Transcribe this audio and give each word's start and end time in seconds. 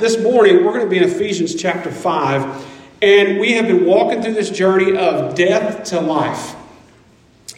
this 0.00 0.18
morning 0.18 0.64
we're 0.64 0.72
going 0.72 0.84
to 0.84 0.88
be 0.88 0.96
in 0.96 1.04
Ephesians 1.04 1.54
chapter 1.54 1.90
5, 1.90 2.66
and 3.02 3.38
we 3.38 3.52
have 3.52 3.66
been 3.66 3.84
walking 3.84 4.22
through 4.22 4.32
this 4.32 4.48
journey 4.48 4.96
of 4.96 5.34
death 5.34 5.84
to 5.90 6.00
life. 6.00 6.56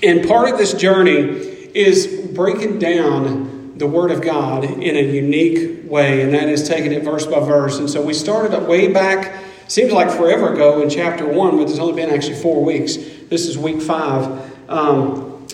And 0.02 0.26
part 0.26 0.50
of 0.50 0.58
this 0.58 0.74
journey 0.74 1.12
is 1.12 2.28
breaking 2.34 2.80
down 2.80 3.78
the 3.78 3.86
Word 3.86 4.10
of 4.10 4.22
God 4.22 4.64
in 4.64 4.96
a 4.96 5.02
unique 5.02 5.88
way, 5.88 6.22
and 6.22 6.34
that 6.34 6.48
is 6.48 6.68
taking 6.68 6.90
it 6.90 7.04
verse 7.04 7.26
by 7.26 7.38
verse. 7.38 7.78
And 7.78 7.88
so 7.88 8.02
we 8.02 8.12
started 8.12 8.60
way 8.66 8.92
back, 8.92 9.44
seems 9.68 9.92
like 9.92 10.10
forever 10.10 10.52
ago 10.52 10.82
in 10.82 10.90
chapter 10.90 11.24
1, 11.24 11.56
but 11.56 11.68
there's 11.68 11.78
only 11.78 11.94
been 11.94 12.10
actually 12.10 12.40
four 12.40 12.64
weeks. 12.64 12.96
This 12.96 13.46
is 13.46 13.56
week 13.56 13.80
5. 13.80 14.68
Um, 14.68 15.46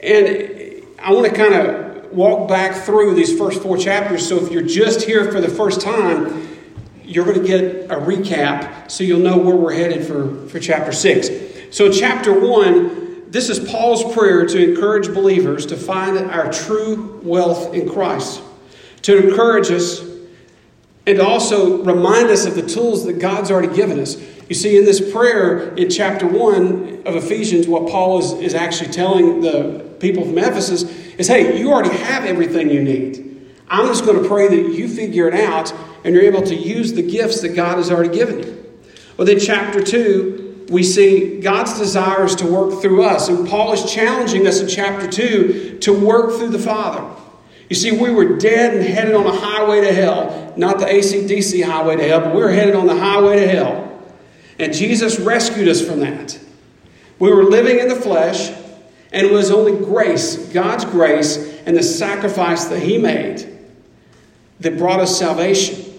and 0.00 0.84
I 1.00 1.12
want 1.12 1.26
to 1.26 1.34
kind 1.34 1.54
of 1.54 1.85
walk 2.12 2.48
back 2.48 2.84
through 2.84 3.14
these 3.14 3.38
first 3.38 3.62
four 3.62 3.76
chapters. 3.76 4.26
So 4.26 4.44
if 4.44 4.52
you're 4.52 4.62
just 4.62 5.02
here 5.02 5.30
for 5.30 5.40
the 5.40 5.48
first 5.48 5.80
time, 5.80 6.48
you're 7.06 7.24
going 7.24 7.40
to 7.40 7.46
get 7.46 7.90
a 7.90 7.94
recap 7.94 8.90
so 8.90 9.04
you'll 9.04 9.20
know 9.20 9.38
where 9.38 9.54
we're 9.54 9.74
headed 9.74 10.06
for, 10.06 10.46
for 10.48 10.58
chapter 10.58 10.92
6. 10.92 11.30
So, 11.70 11.90
chapter 11.90 12.32
1, 12.32 13.30
this 13.30 13.48
is 13.48 13.58
Paul's 13.70 14.14
prayer 14.14 14.46
to 14.46 14.70
encourage 14.70 15.08
believers 15.08 15.66
to 15.66 15.76
find 15.76 16.18
our 16.30 16.52
true 16.52 17.20
wealth 17.22 17.74
in 17.74 17.88
Christ, 17.88 18.42
to 19.02 19.28
encourage 19.28 19.70
us 19.70 20.04
and 21.06 21.20
also 21.20 21.84
remind 21.84 22.28
us 22.30 22.46
of 22.46 22.56
the 22.56 22.66
tools 22.66 23.04
that 23.04 23.20
God's 23.20 23.50
already 23.50 23.74
given 23.74 24.00
us. 24.00 24.16
You 24.48 24.54
see, 24.54 24.76
in 24.76 24.84
this 24.84 25.12
prayer 25.12 25.74
in 25.74 25.88
chapter 25.88 26.26
1 26.26 27.02
of 27.06 27.16
Ephesians, 27.16 27.68
what 27.68 27.88
Paul 27.88 28.18
is, 28.18 28.32
is 28.32 28.54
actually 28.54 28.90
telling 28.90 29.40
the 29.40 29.85
people 30.00 30.24
from 30.24 30.38
Ephesus 30.38 30.82
is 31.16 31.28
hey, 31.28 31.58
you 31.58 31.72
already 31.72 31.96
have 31.96 32.24
everything 32.24 32.70
you 32.70 32.82
need. 32.82 33.52
I'm 33.68 33.86
just 33.86 34.04
going 34.04 34.22
to 34.22 34.28
pray 34.28 34.48
that 34.48 34.72
you 34.74 34.88
figure 34.88 35.28
it 35.28 35.34
out 35.34 35.72
and 36.04 36.14
you're 36.14 36.24
able 36.24 36.42
to 36.42 36.54
use 36.54 36.92
the 36.92 37.02
gifts 37.02 37.40
that 37.40 37.50
God 37.50 37.78
has 37.78 37.90
already 37.90 38.14
given 38.14 38.38
you. 38.38 38.56
Well, 39.16 39.26
then, 39.26 39.40
chapter 39.40 39.82
2, 39.82 40.66
we 40.70 40.82
see 40.82 41.40
God's 41.40 41.78
desires 41.78 42.34
to 42.36 42.46
work 42.46 42.82
through 42.82 43.04
us. 43.04 43.28
And 43.28 43.48
Paul 43.48 43.72
is 43.72 43.92
challenging 43.92 44.46
us 44.46 44.60
in 44.60 44.68
chapter 44.68 45.10
2 45.10 45.78
to 45.80 45.92
work 45.92 46.38
through 46.38 46.50
the 46.50 46.58
Father. 46.58 47.04
You 47.68 47.76
see, 47.76 47.90
we 47.90 48.10
were 48.10 48.36
dead 48.36 48.74
and 48.74 48.84
headed 48.84 49.14
on 49.14 49.26
a 49.26 49.34
highway 49.34 49.80
to 49.80 49.92
hell. 49.92 50.54
Not 50.56 50.78
the 50.78 50.86
ACDC 50.86 51.64
highway 51.64 51.96
to 51.96 52.06
hell, 52.06 52.20
but 52.20 52.34
we 52.34 52.40
were 52.40 52.52
headed 52.52 52.74
on 52.74 52.86
the 52.86 52.96
highway 52.96 53.40
to 53.40 53.48
hell. 53.48 54.02
And 54.58 54.72
Jesus 54.72 55.18
rescued 55.18 55.68
us 55.68 55.84
from 55.84 56.00
that. 56.00 56.38
We 57.18 57.32
were 57.32 57.44
living 57.44 57.78
in 57.78 57.88
the 57.88 57.96
flesh, 57.96 58.50
and 59.16 59.26
it 59.26 59.32
was 59.32 59.50
only 59.50 59.72
grace, 59.72 60.36
God's 60.52 60.84
grace, 60.84 61.38
and 61.64 61.74
the 61.74 61.82
sacrifice 61.82 62.66
that 62.66 62.80
He 62.80 62.98
made 62.98 63.48
that 64.60 64.76
brought 64.76 65.00
us 65.00 65.18
salvation. 65.18 65.90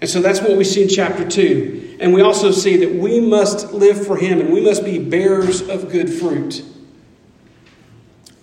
And 0.00 0.08
so 0.08 0.22
that's 0.22 0.40
what 0.40 0.56
we 0.56 0.62
see 0.62 0.84
in 0.84 0.88
chapter 0.88 1.28
2. 1.28 1.96
And 1.98 2.14
we 2.14 2.22
also 2.22 2.52
see 2.52 2.76
that 2.76 2.94
we 2.94 3.20
must 3.20 3.72
live 3.72 4.06
for 4.06 4.16
Him 4.16 4.40
and 4.40 4.52
we 4.52 4.60
must 4.60 4.84
be 4.84 5.00
bearers 5.00 5.68
of 5.68 5.90
good 5.90 6.08
fruit. 6.08 6.64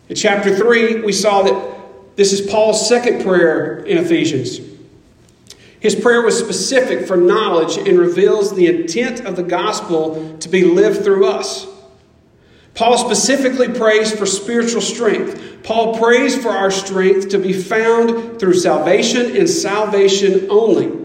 In 0.09 0.15
chapter 0.15 0.53
3, 0.53 0.99
we 1.01 1.13
saw 1.13 1.43
that 1.43 2.17
this 2.17 2.33
is 2.33 2.51
Paul's 2.51 2.85
second 2.85 3.23
prayer 3.23 3.77
in 3.85 3.97
Ephesians. 3.97 4.59
His 5.79 5.95
prayer 5.95 6.21
was 6.21 6.37
specific 6.37 7.07
for 7.07 7.15
knowledge 7.15 7.77
and 7.77 7.97
reveals 7.97 8.53
the 8.53 8.67
intent 8.67 9.21
of 9.21 9.37
the 9.37 9.43
gospel 9.43 10.37
to 10.39 10.49
be 10.49 10.65
lived 10.65 11.05
through 11.05 11.27
us. 11.27 11.65
Paul 12.75 12.97
specifically 12.97 13.67
prays 13.67 14.11
for 14.17 14.25
spiritual 14.25 14.81
strength. 14.81 15.63
Paul 15.63 15.97
prays 15.97 16.41
for 16.41 16.49
our 16.49 16.71
strength 16.71 17.29
to 17.29 17.37
be 17.37 17.53
found 17.53 18.39
through 18.39 18.53
salvation 18.53 19.35
and 19.35 19.49
salvation 19.49 20.47
only. 20.49 20.97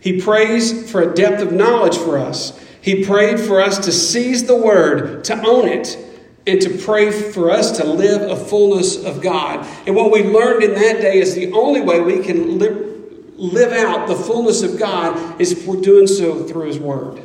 He 0.00 0.20
prays 0.20 0.90
for 0.90 1.02
a 1.02 1.14
depth 1.14 1.42
of 1.42 1.52
knowledge 1.52 1.96
for 1.96 2.18
us. 2.18 2.58
He 2.80 3.04
prayed 3.04 3.38
for 3.38 3.60
us 3.60 3.78
to 3.80 3.92
seize 3.92 4.46
the 4.46 4.56
word, 4.56 5.24
to 5.24 5.34
own 5.46 5.68
it, 5.68 5.98
and 6.46 6.60
to 6.62 6.78
pray 6.78 7.10
for 7.10 7.50
us 7.50 7.76
to 7.78 7.84
live 7.84 8.22
a 8.22 8.36
fullness 8.36 9.04
of 9.04 9.20
God. 9.20 9.66
And 9.86 9.94
what 9.94 10.10
we 10.10 10.22
learned 10.22 10.64
in 10.64 10.74
that 10.74 11.00
day 11.00 11.18
is 11.18 11.34
the 11.34 11.52
only 11.52 11.82
way 11.82 12.00
we 12.00 12.24
can 12.24 12.58
live, 12.58 13.34
live 13.36 13.72
out 13.72 14.08
the 14.08 14.16
fullness 14.16 14.62
of 14.62 14.78
God 14.78 15.40
is 15.40 15.52
if 15.52 15.66
we're 15.66 15.82
doing 15.82 16.06
so 16.06 16.44
through 16.44 16.66
His 16.66 16.78
Word. 16.78 17.20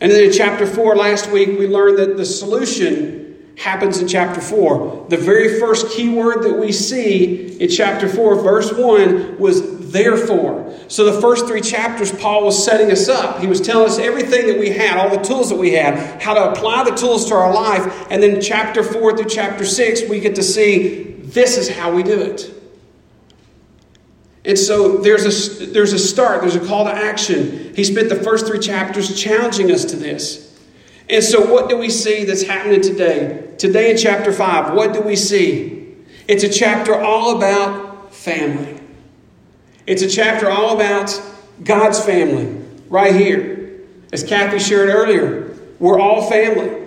And 0.00 0.10
then 0.10 0.24
in 0.24 0.32
chapter 0.32 0.66
4 0.66 0.96
last 0.96 1.30
week, 1.30 1.58
we 1.58 1.66
learned 1.66 1.98
that 1.98 2.16
the 2.16 2.24
solution 2.24 3.54
happens 3.58 3.98
in 3.98 4.08
chapter 4.08 4.40
4. 4.40 5.06
The 5.10 5.18
very 5.18 5.60
first 5.60 5.90
key 5.90 6.08
word 6.08 6.42
that 6.44 6.54
we 6.54 6.72
see 6.72 7.58
in 7.58 7.68
chapter 7.68 8.08
4, 8.08 8.42
verse 8.42 8.72
1, 8.72 9.38
was 9.38 9.92
therefore. 9.92 10.74
So 10.88 11.04
the 11.04 11.20
first 11.20 11.46
three 11.46 11.60
chapters, 11.60 12.10
Paul 12.12 12.44
was 12.44 12.64
setting 12.64 12.90
us 12.90 13.08
up. 13.08 13.40
He 13.40 13.46
was 13.46 13.60
telling 13.60 13.88
us 13.88 13.98
everything 13.98 14.46
that 14.46 14.58
we 14.58 14.70
had, 14.70 14.96
all 14.96 15.14
the 15.14 15.22
tools 15.22 15.50
that 15.50 15.58
we 15.58 15.72
had, 15.72 16.22
how 16.22 16.32
to 16.32 16.50
apply 16.50 16.84
the 16.84 16.96
tools 16.96 17.26
to 17.26 17.34
our 17.34 17.52
life. 17.52 18.06
And 18.10 18.22
then 18.22 18.40
chapter 18.40 18.82
4 18.82 19.18
through 19.18 19.28
chapter 19.28 19.66
6, 19.66 20.08
we 20.08 20.20
get 20.20 20.34
to 20.36 20.42
see 20.42 21.12
this 21.18 21.58
is 21.58 21.68
how 21.68 21.92
we 21.92 22.02
do 22.02 22.18
it. 22.18 22.59
And 24.44 24.58
so 24.58 24.98
there's 24.98 25.60
a, 25.60 25.66
there's 25.66 25.92
a 25.92 25.98
start, 25.98 26.40
there's 26.40 26.56
a 26.56 26.66
call 26.66 26.84
to 26.84 26.92
action. 26.92 27.74
He 27.74 27.84
spent 27.84 28.08
the 28.08 28.16
first 28.16 28.46
three 28.46 28.58
chapters 28.58 29.20
challenging 29.20 29.70
us 29.70 29.84
to 29.86 29.96
this. 29.96 30.46
And 31.10 31.22
so, 31.22 31.44
what 31.52 31.68
do 31.68 31.76
we 31.76 31.90
see 31.90 32.24
that's 32.24 32.42
happening 32.42 32.80
today? 32.80 33.54
Today 33.58 33.90
in 33.90 33.98
chapter 33.98 34.32
5, 34.32 34.74
what 34.74 34.94
do 34.94 35.00
we 35.00 35.16
see? 35.16 35.94
It's 36.28 36.44
a 36.44 36.48
chapter 36.48 36.94
all 36.94 37.36
about 37.36 38.14
family. 38.14 38.80
It's 39.86 40.02
a 40.02 40.08
chapter 40.08 40.48
all 40.48 40.76
about 40.76 41.20
God's 41.64 42.02
family, 42.02 42.64
right 42.88 43.14
here. 43.14 43.80
As 44.12 44.22
Kathy 44.22 44.58
shared 44.58 44.88
earlier, 44.88 45.56
we're 45.80 45.98
all 45.98 46.30
family. 46.30 46.86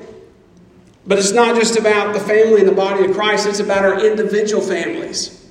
But 1.05 1.19
it's 1.19 1.33
not 1.33 1.55
just 1.55 1.77
about 1.77 2.13
the 2.13 2.19
family 2.19 2.61
in 2.61 2.65
the 2.65 2.73
body 2.73 3.05
of 3.05 3.13
Christ, 3.13 3.45
it's 3.45 3.59
about 3.59 3.83
our 3.83 4.03
individual 4.05 4.61
families 4.61 5.42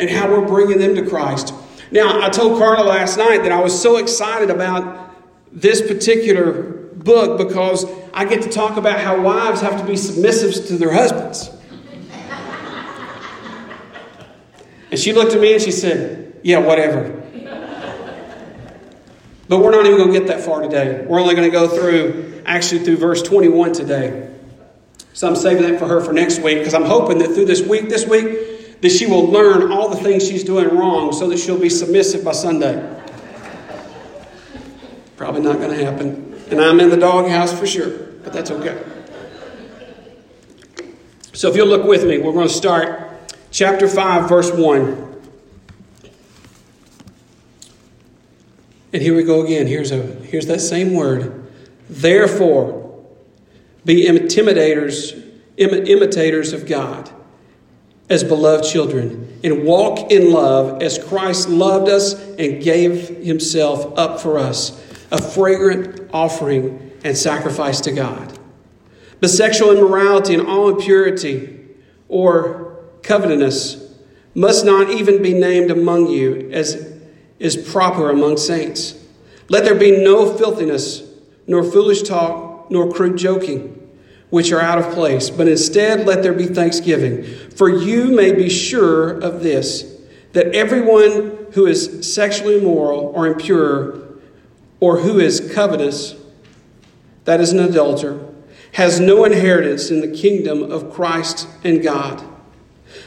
and 0.00 0.10
how 0.10 0.28
we're 0.30 0.46
bringing 0.46 0.78
them 0.78 0.94
to 0.96 1.08
Christ. 1.08 1.54
Now, 1.92 2.22
I 2.22 2.30
told 2.30 2.58
Carla 2.58 2.84
last 2.84 3.18
night 3.18 3.42
that 3.42 3.52
I 3.52 3.60
was 3.60 3.80
so 3.80 3.98
excited 3.98 4.50
about 4.50 5.14
this 5.52 5.82
particular 5.82 6.52
book 6.94 7.36
because 7.36 7.84
I 8.14 8.24
get 8.24 8.42
to 8.42 8.48
talk 8.48 8.76
about 8.76 9.00
how 9.00 9.20
wives 9.20 9.60
have 9.60 9.80
to 9.80 9.86
be 9.86 9.96
submissive 9.96 10.66
to 10.68 10.76
their 10.76 10.92
husbands. 10.92 11.50
And 14.90 14.98
she 14.98 15.12
looked 15.12 15.34
at 15.34 15.40
me 15.40 15.52
and 15.52 15.62
she 15.62 15.70
said, 15.70 16.40
Yeah, 16.42 16.58
whatever. 16.58 17.16
But 19.48 19.58
we're 19.58 19.72
not 19.72 19.84
even 19.84 19.98
going 19.98 20.12
to 20.12 20.18
get 20.18 20.28
that 20.28 20.44
far 20.44 20.62
today. 20.62 21.04
We're 21.06 21.20
only 21.20 21.34
going 21.34 21.50
to 21.50 21.52
go 21.52 21.66
through, 21.66 22.42
actually, 22.46 22.84
through 22.84 22.98
verse 22.98 23.20
21 23.20 23.72
today. 23.72 24.32
So 25.12 25.26
I'm 25.28 25.34
saving 25.34 25.64
that 25.64 25.80
for 25.80 25.88
her 25.88 26.00
for 26.00 26.12
next 26.12 26.40
week 26.40 26.58
because 26.58 26.72
I'm 26.72 26.84
hoping 26.84 27.18
that 27.18 27.34
through 27.34 27.46
this 27.46 27.60
week, 27.60 27.88
this 27.88 28.06
week, 28.06 28.49
that 28.80 28.90
she 28.90 29.06
will 29.06 29.26
learn 29.26 29.70
all 29.70 29.88
the 29.88 29.96
things 29.96 30.26
she's 30.26 30.44
doing 30.44 30.68
wrong 30.76 31.12
so 31.12 31.28
that 31.28 31.38
she'll 31.38 31.58
be 31.58 31.68
submissive 31.68 32.24
by 32.24 32.32
Sunday. 32.32 32.98
Probably 35.16 35.42
not 35.42 35.58
going 35.58 35.76
to 35.76 35.84
happen. 35.84 36.40
And 36.50 36.60
I'm 36.60 36.80
in 36.80 36.88
the 36.88 36.96
doghouse 36.96 37.56
for 37.58 37.66
sure, 37.66 37.90
but 38.24 38.32
that's 38.32 38.50
okay. 38.50 38.82
So 41.34 41.50
if 41.50 41.56
you'll 41.56 41.68
look 41.68 41.84
with 41.84 42.06
me, 42.06 42.18
we're 42.18 42.32
going 42.32 42.48
to 42.48 42.54
start 42.54 43.10
chapter 43.50 43.86
5, 43.86 44.28
verse 44.28 44.50
1. 44.50 45.08
And 48.92 49.02
here 49.02 49.14
we 49.14 49.22
go 49.22 49.44
again. 49.44 49.66
Here's, 49.66 49.92
a, 49.92 50.02
here's 50.02 50.46
that 50.46 50.60
same 50.60 50.94
word. 50.94 51.46
Therefore, 51.88 53.04
be 53.84 54.06
imitators, 54.06 55.14
imitators 55.56 56.52
of 56.52 56.66
God 56.66 57.10
as 58.10 58.24
beloved 58.24 58.64
children 58.64 59.38
and 59.44 59.64
walk 59.64 60.10
in 60.10 60.32
love 60.32 60.82
as 60.82 61.02
Christ 61.02 61.48
loved 61.48 61.88
us 61.88 62.14
and 62.38 62.62
gave 62.62 63.08
himself 63.24 63.96
up 63.96 64.20
for 64.20 64.36
us, 64.36 64.72
a 65.12 65.22
fragrant 65.22 66.10
offering 66.12 66.90
and 67.04 67.16
sacrifice 67.16 67.80
to 67.82 67.92
God. 67.92 68.36
But 69.20 69.30
sexual 69.30 69.70
immorality 69.70 70.34
and 70.34 70.46
all 70.46 70.68
impurity 70.68 71.60
or 72.08 72.84
covetousness 73.02 73.94
must 74.34 74.64
not 74.64 74.90
even 74.90 75.22
be 75.22 75.32
named 75.32 75.70
among 75.70 76.08
you 76.08 76.50
as 76.50 76.98
is 77.38 77.56
proper 77.56 78.10
among 78.10 78.36
saints. 78.36 78.96
Let 79.48 79.64
there 79.64 79.74
be 79.74 80.04
no 80.04 80.36
filthiness, 80.36 81.02
nor 81.46 81.64
foolish 81.64 82.02
talk, 82.02 82.70
nor 82.70 82.92
crude 82.92 83.16
joking 83.16 83.79
which 84.30 84.52
are 84.52 84.60
out 84.60 84.78
of 84.78 84.94
place, 84.94 85.28
but 85.28 85.48
instead 85.48 86.06
let 86.06 86.22
there 86.22 86.32
be 86.32 86.46
thanksgiving. 86.46 87.24
For 87.50 87.68
you 87.68 88.04
may 88.04 88.32
be 88.32 88.48
sure 88.48 89.18
of 89.20 89.42
this 89.42 90.00
that 90.32 90.54
everyone 90.54 91.46
who 91.52 91.66
is 91.66 92.12
sexually 92.14 92.58
immoral 92.58 93.12
or 93.14 93.26
impure, 93.26 94.00
or 94.78 94.98
who 94.98 95.18
is 95.18 95.52
covetous, 95.52 96.14
that 97.24 97.40
is 97.40 97.52
an 97.52 97.58
adulterer, 97.58 98.26
has 98.72 99.00
no 99.00 99.24
inheritance 99.24 99.90
in 99.90 100.00
the 100.00 100.16
kingdom 100.16 100.62
of 100.70 100.92
Christ 100.92 101.48
and 101.64 101.82
God. 101.82 102.24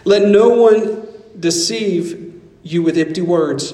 Let 0.03 0.27
no 0.27 0.49
one 0.49 1.07
deceive 1.39 2.41
you 2.63 2.83
with 2.83 2.97
empty 2.97 3.21
words. 3.21 3.73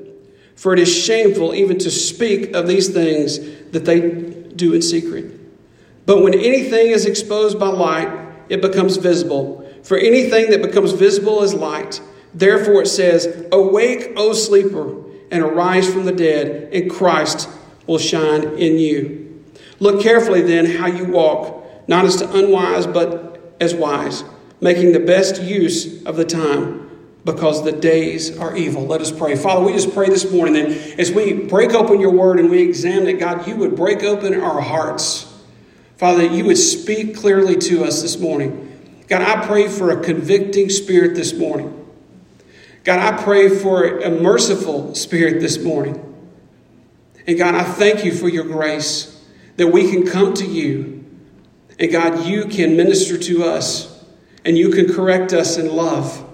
For 0.61 0.73
it 0.73 0.79
is 0.79 0.95
shameful 0.95 1.55
even 1.55 1.79
to 1.79 1.89
speak 1.89 2.53
of 2.53 2.67
these 2.67 2.89
things 2.89 3.39
that 3.71 3.83
they 3.83 4.11
do 4.55 4.75
in 4.75 4.83
secret. 4.83 5.39
But 6.05 6.21
when 6.21 6.35
anything 6.35 6.91
is 6.91 7.07
exposed 7.07 7.59
by 7.59 7.69
light, 7.69 8.07
it 8.47 8.61
becomes 8.61 8.97
visible. 8.97 9.67
For 9.81 9.97
anything 9.97 10.51
that 10.51 10.61
becomes 10.61 10.91
visible 10.91 11.41
is 11.41 11.55
light. 11.55 11.99
Therefore 12.35 12.83
it 12.83 12.87
says, 12.89 13.47
Awake, 13.51 14.11
O 14.15 14.33
sleeper, 14.33 15.03
and 15.31 15.41
arise 15.41 15.91
from 15.91 16.05
the 16.05 16.11
dead, 16.11 16.71
and 16.71 16.91
Christ 16.91 17.49
will 17.87 17.97
shine 17.97 18.43
in 18.59 18.77
you. 18.77 19.43
Look 19.79 20.03
carefully 20.03 20.43
then 20.43 20.67
how 20.67 20.85
you 20.85 21.05
walk, 21.05 21.65
not 21.87 22.05
as 22.05 22.17
to 22.17 22.31
unwise, 22.37 22.85
but 22.85 23.55
as 23.59 23.73
wise, 23.73 24.23
making 24.59 24.91
the 24.91 24.99
best 24.99 25.41
use 25.41 26.03
of 26.03 26.17
the 26.17 26.25
time 26.25 26.90
because 27.23 27.63
the 27.63 27.71
days 27.71 28.37
are 28.37 28.55
evil. 28.55 28.85
Let 28.85 29.01
us 29.01 29.11
pray. 29.11 29.35
Father, 29.35 29.63
we 29.63 29.73
just 29.73 29.93
pray 29.93 30.09
this 30.09 30.31
morning 30.31 30.53
that 30.53 30.99
as 30.99 31.11
we 31.11 31.33
break 31.33 31.71
open 31.71 31.99
your 31.99 32.11
word 32.11 32.39
and 32.39 32.49
we 32.49 32.61
examine 32.61 33.07
it, 33.09 33.19
God, 33.19 33.47
you 33.47 33.55
would 33.57 33.75
break 33.75 34.03
open 34.03 34.39
our 34.39 34.61
hearts. 34.61 35.31
Father, 35.97 36.25
you 36.25 36.45
would 36.45 36.57
speak 36.57 37.15
clearly 37.15 37.55
to 37.57 37.83
us 37.83 38.01
this 38.01 38.19
morning. 38.19 38.67
God, 39.07 39.21
I 39.21 39.45
pray 39.45 39.67
for 39.67 39.91
a 39.91 40.03
convicting 40.03 40.69
spirit 40.69 41.15
this 41.15 41.33
morning. 41.33 41.77
God, 42.83 42.99
I 42.99 43.21
pray 43.23 43.49
for 43.49 43.99
a 43.99 44.09
merciful 44.09 44.95
spirit 44.95 45.41
this 45.41 45.59
morning. 45.59 46.07
And 47.27 47.37
God, 47.37 47.53
I 47.53 47.63
thank 47.63 48.03
you 48.03 48.13
for 48.13 48.27
your 48.27 48.45
grace 48.45 49.23
that 49.57 49.67
we 49.67 49.91
can 49.91 50.07
come 50.07 50.33
to 50.35 50.45
you. 50.45 51.05
And 51.77 51.91
God, 51.91 52.25
you 52.25 52.45
can 52.45 52.75
minister 52.75 53.17
to 53.17 53.43
us 53.43 54.03
and 54.43 54.57
you 54.57 54.69
can 54.69 54.91
correct 54.91 55.33
us 55.33 55.57
in 55.57 55.75
love. 55.75 56.27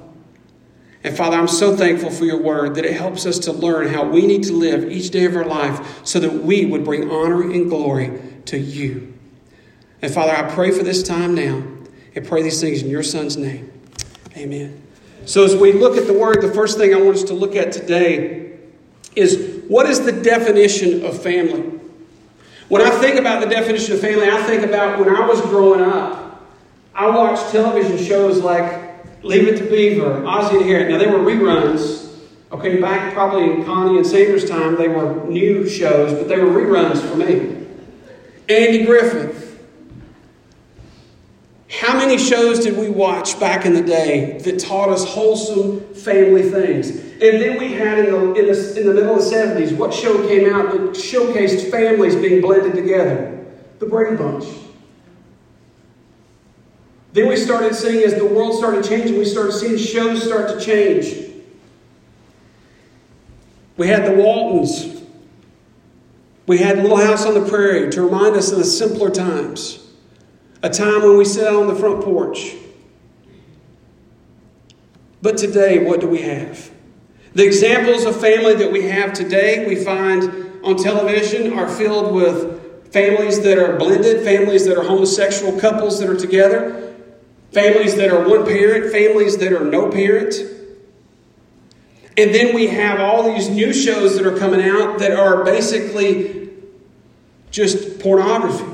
And 1.07 1.15
Father, 1.15 1.37
I'm 1.37 1.47
so 1.47 1.73
thankful 1.73 2.11
for 2.11 2.25
your 2.25 2.41
word 2.41 2.75
that 2.75 2.83
it 2.83 2.91
helps 2.91 3.25
us 3.25 3.39
to 3.39 3.53
learn 3.53 3.87
how 3.87 4.03
we 4.03 4.27
need 4.27 4.43
to 4.43 4.51
live 4.51 4.91
each 4.91 5.09
day 5.09 5.23
of 5.23 5.37
our 5.37 5.45
life 5.45 6.05
so 6.05 6.19
that 6.19 6.43
we 6.43 6.65
would 6.65 6.83
bring 6.83 7.09
honor 7.09 7.43
and 7.43 7.69
glory 7.69 8.19
to 8.47 8.59
you. 8.59 9.13
And 10.01 10.13
Father, 10.13 10.33
I 10.35 10.53
pray 10.53 10.71
for 10.71 10.83
this 10.83 11.01
time 11.01 11.33
now 11.33 11.63
and 12.13 12.27
pray 12.27 12.43
these 12.43 12.59
things 12.59 12.81
in 12.83 12.89
your 12.89 13.03
Son's 13.03 13.37
name. 13.37 13.71
Amen. 14.35 14.81
So, 15.25 15.45
as 15.45 15.55
we 15.55 15.71
look 15.71 15.95
at 15.95 16.07
the 16.07 16.13
word, 16.13 16.41
the 16.41 16.51
first 16.51 16.77
thing 16.77 16.93
I 16.93 16.97
want 16.97 17.15
us 17.15 17.23
to 17.23 17.33
look 17.33 17.55
at 17.55 17.71
today 17.71 18.57
is 19.15 19.63
what 19.69 19.85
is 19.85 20.03
the 20.03 20.11
definition 20.11 21.05
of 21.05 21.23
family? 21.23 21.79
When 22.67 22.81
I 22.81 22.89
think 22.89 23.17
about 23.17 23.41
the 23.41 23.49
definition 23.49 23.93
of 23.93 24.01
family, 24.01 24.29
I 24.29 24.43
think 24.43 24.63
about 24.63 24.99
when 24.99 25.07
I 25.07 25.25
was 25.25 25.39
growing 25.39 25.79
up. 25.79 26.43
I 26.93 27.07
watched 27.07 27.49
television 27.53 27.97
shows 27.97 28.39
like 28.39 28.86
Leave 29.23 29.47
It 29.47 29.57
to 29.57 29.69
Beaver, 29.69 30.25
Ozzie 30.25 30.57
and 30.57 30.65
Harriet. 30.65 30.89
Now, 30.89 30.97
they 30.97 31.07
were 31.07 31.19
reruns. 31.19 32.05
Okay, 32.51 32.79
back 32.79 33.13
probably 33.13 33.51
in 33.51 33.65
Connie 33.65 33.97
and 33.97 34.05
Sanders' 34.05 34.49
time, 34.49 34.75
they 34.77 34.87
were 34.87 35.25
new 35.25 35.67
shows, 35.67 36.13
but 36.13 36.29
they 36.29 36.39
were 36.39 36.49
reruns 36.49 37.01
for 37.01 37.17
me. 37.17 37.65
Andy 38.47 38.85
Griffith. 38.85 39.45
How 41.69 41.97
many 41.97 42.17
shows 42.17 42.61
did 42.63 42.77
we 42.77 42.89
watch 42.89 43.39
back 43.39 43.65
in 43.65 43.73
the 43.73 43.81
day 43.81 44.39
that 44.39 44.59
taught 44.59 44.89
us 44.89 45.03
wholesome 45.03 45.81
family 45.93 46.49
things? 46.49 46.89
And 46.89 47.41
then 47.41 47.59
we 47.59 47.73
had 47.73 47.99
in 47.99 48.11
the, 48.11 48.33
in 48.35 48.45
the, 48.45 48.79
in 48.79 48.87
the 48.87 48.93
middle 48.93 49.15
of 49.15 49.23
the 49.23 49.29
70s, 49.29 49.75
what 49.75 49.93
show 49.93 50.25
came 50.27 50.53
out 50.53 50.71
that 50.71 50.79
showcased 50.91 51.69
families 51.69 52.15
being 52.15 52.41
blended 52.41 52.73
together? 52.73 53.45
The 53.79 53.85
Brady 53.85 54.15
Bunch. 54.15 54.45
Then 57.17 57.27
we 57.29 57.35
started 57.35 57.73
seeing, 57.73 58.03
as 58.03 58.13
the 58.13 58.27
world 58.27 58.53
started 58.59 58.85
changing, 58.85 59.17
we 59.17 59.25
started 59.25 59.51
seeing 59.53 59.75
shows 59.75 60.21
start 60.21 60.49
to 60.49 60.63
change. 60.63 61.33
We 63.75 63.87
had 63.87 64.05
the 64.05 64.11
Waltons. 64.11 65.01
We 66.45 66.59
had 66.59 66.77
Little 66.77 66.97
House 66.97 67.25
on 67.25 67.33
the 67.33 67.49
Prairie 67.49 67.89
to 67.89 68.03
remind 68.03 68.35
us 68.35 68.51
of 68.51 68.59
the 68.59 68.63
simpler 68.63 69.09
times. 69.09 69.83
A 70.61 70.69
time 70.69 71.01
when 71.01 71.17
we 71.17 71.25
sat 71.25 71.55
on 71.55 71.67
the 71.67 71.73
front 71.73 72.03
porch. 72.03 72.53
But 75.23 75.39
today, 75.39 75.83
what 75.83 75.99
do 75.99 76.07
we 76.07 76.21
have? 76.21 76.69
The 77.33 77.43
examples 77.43 78.05
of 78.05 78.21
family 78.21 78.53
that 78.57 78.71
we 78.71 78.83
have 78.89 79.13
today, 79.13 79.65
we 79.65 79.75
find 79.75 80.61
on 80.63 80.75
television, 80.75 81.53
are 81.53 81.67
filled 81.67 82.13
with 82.13 82.93
families 82.93 83.41
that 83.41 83.57
are 83.57 83.75
blended, 83.75 84.23
families 84.23 84.65
that 84.67 84.77
are 84.77 84.83
homosexual 84.83 85.59
couples 85.59 85.99
that 85.99 86.11
are 86.11 86.15
together, 86.15 86.86
families 87.51 87.95
that 87.95 88.11
are 88.11 88.27
one 88.27 88.45
parent, 88.45 88.91
families 88.91 89.37
that 89.37 89.53
are 89.53 89.63
no 89.63 89.89
parent. 89.89 90.35
And 92.17 92.33
then 92.33 92.55
we 92.55 92.67
have 92.67 92.99
all 92.99 93.31
these 93.33 93.49
new 93.49 93.73
shows 93.73 94.17
that 94.17 94.25
are 94.25 94.37
coming 94.37 94.61
out 94.61 94.99
that 94.99 95.11
are 95.11 95.43
basically 95.43 96.49
just 97.51 97.99
pornography. 97.99 98.65